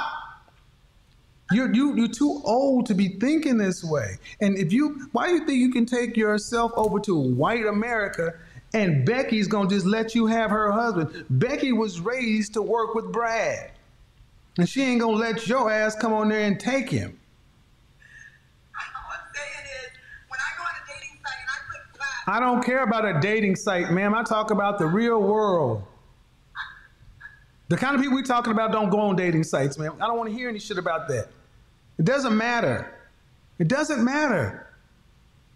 [1.51, 4.17] You're, you, you're too old to be thinking this way.
[4.41, 8.33] And if you, why do you think you can take yourself over to white America
[8.73, 11.25] and Becky's gonna just let you have her husband?
[11.29, 13.71] Becky was raised to work with Brad.
[14.57, 17.19] And she ain't gonna let your ass come on there and take him.
[22.27, 24.15] I don't care about a dating site, ma'am.
[24.15, 25.83] I talk about the real world.
[27.67, 29.91] The kind of people we're talking about don't go on dating sites, man.
[29.99, 31.29] I don't want to hear any shit about that.
[31.97, 32.93] It doesn't matter.
[33.57, 34.67] It doesn't matter.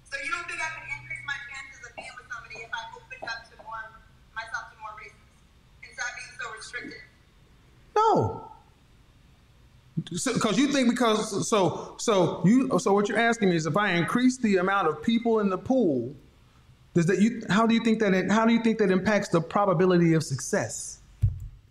[0.09, 2.79] so you don't think I can increase my chances of being with somebody if I
[2.95, 4.01] opened up to more
[4.33, 5.17] myself to more races
[5.83, 7.01] instead of being so restricted?
[7.95, 8.45] No.
[10.09, 13.91] Because you think because so so you so what you're asking me is if I
[13.91, 16.15] increase the amount of people in the pool,
[16.93, 19.27] does that you how do you think that it, how do you think that impacts
[19.27, 20.98] the probability of success?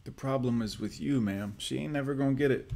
[0.09, 1.52] The problem is with you, ma'am.
[1.59, 2.70] She ain't never gonna get it.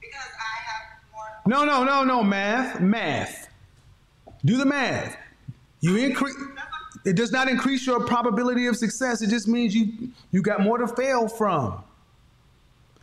[0.00, 1.24] Because I have more.
[1.46, 3.48] No, no, no, no, math, math.
[4.44, 5.16] Do the math.
[5.82, 6.34] You increase.
[7.06, 9.22] It does not increase your probability of success.
[9.22, 11.84] It just means you you got more to fail from.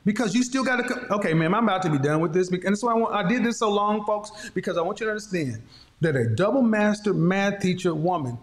[0.03, 1.13] Because you still got to.
[1.13, 3.25] Okay, ma'am, I'm about to be done with this, and that's why I, want, I
[3.25, 5.61] did this so long, folks, because I want you to understand
[6.01, 8.37] that a double master math teacher woman,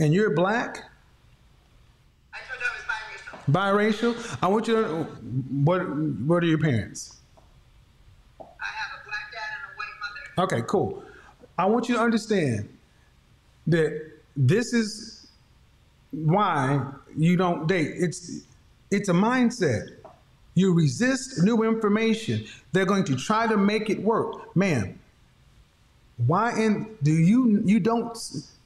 [0.00, 0.84] and you're black,
[2.32, 2.86] I told you I was
[3.50, 4.38] biracial.
[4.42, 5.04] I want you to.
[5.64, 7.16] What What are your parents?
[8.40, 9.94] I have a black dad and a white
[10.36, 10.54] mother.
[10.56, 11.02] Okay, cool.
[11.58, 12.68] I want you to understand
[13.66, 15.28] that this is
[16.10, 16.84] why
[17.16, 17.92] you don't date.
[17.96, 18.42] It's
[18.90, 19.90] it's a mindset.
[20.54, 22.46] You resist new information.
[22.72, 24.56] They're going to try to make it work.
[24.56, 24.98] Man,
[26.26, 28.16] why in do you you don't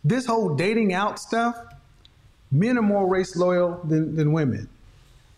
[0.04, 1.56] this whole dating out stuff?
[2.52, 4.68] Men are more race loyal than, than women.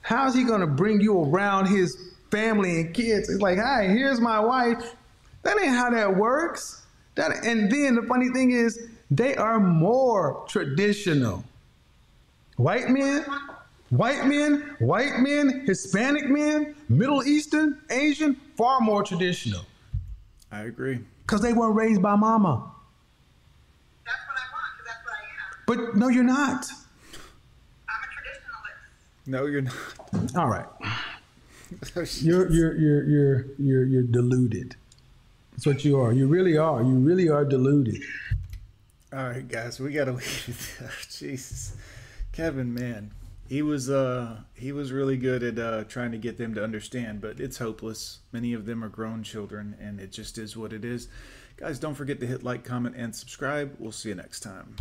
[0.00, 3.28] How is he gonna bring you around his family and kids?
[3.28, 4.94] It's like, hi, here's my wife.
[5.42, 6.82] That ain't how that works.
[7.14, 11.44] That and then the funny thing is they are more traditional.
[12.56, 13.24] White men,
[13.90, 19.62] white men, white men, Hispanic men, Middle Eastern, Asian, far more traditional.
[20.50, 21.00] I agree.
[21.26, 22.70] Because they weren't raised by mama.
[24.04, 25.90] That's what I want because that's what I am.
[25.92, 26.66] But no, you're not.
[29.26, 29.42] I'm a traditionalist.
[29.42, 30.36] No, you're not.
[30.36, 30.66] All right.
[32.20, 34.76] You're you're you're you're you're you're deluded.
[35.52, 36.12] That's what you are.
[36.12, 36.82] You really are.
[36.82, 38.02] You really are deluded.
[39.10, 41.06] All right, guys, we gotta leave.
[41.10, 41.74] Jesus,
[42.32, 43.12] Kevin, man,
[43.48, 47.22] he was uh he was really good at uh trying to get them to understand,
[47.22, 48.18] but it's hopeless.
[48.32, 51.08] Many of them are grown children, and it just is what it is.
[51.56, 53.76] Guys, don't forget to hit like, comment, and subscribe.
[53.78, 54.76] We'll see you next time.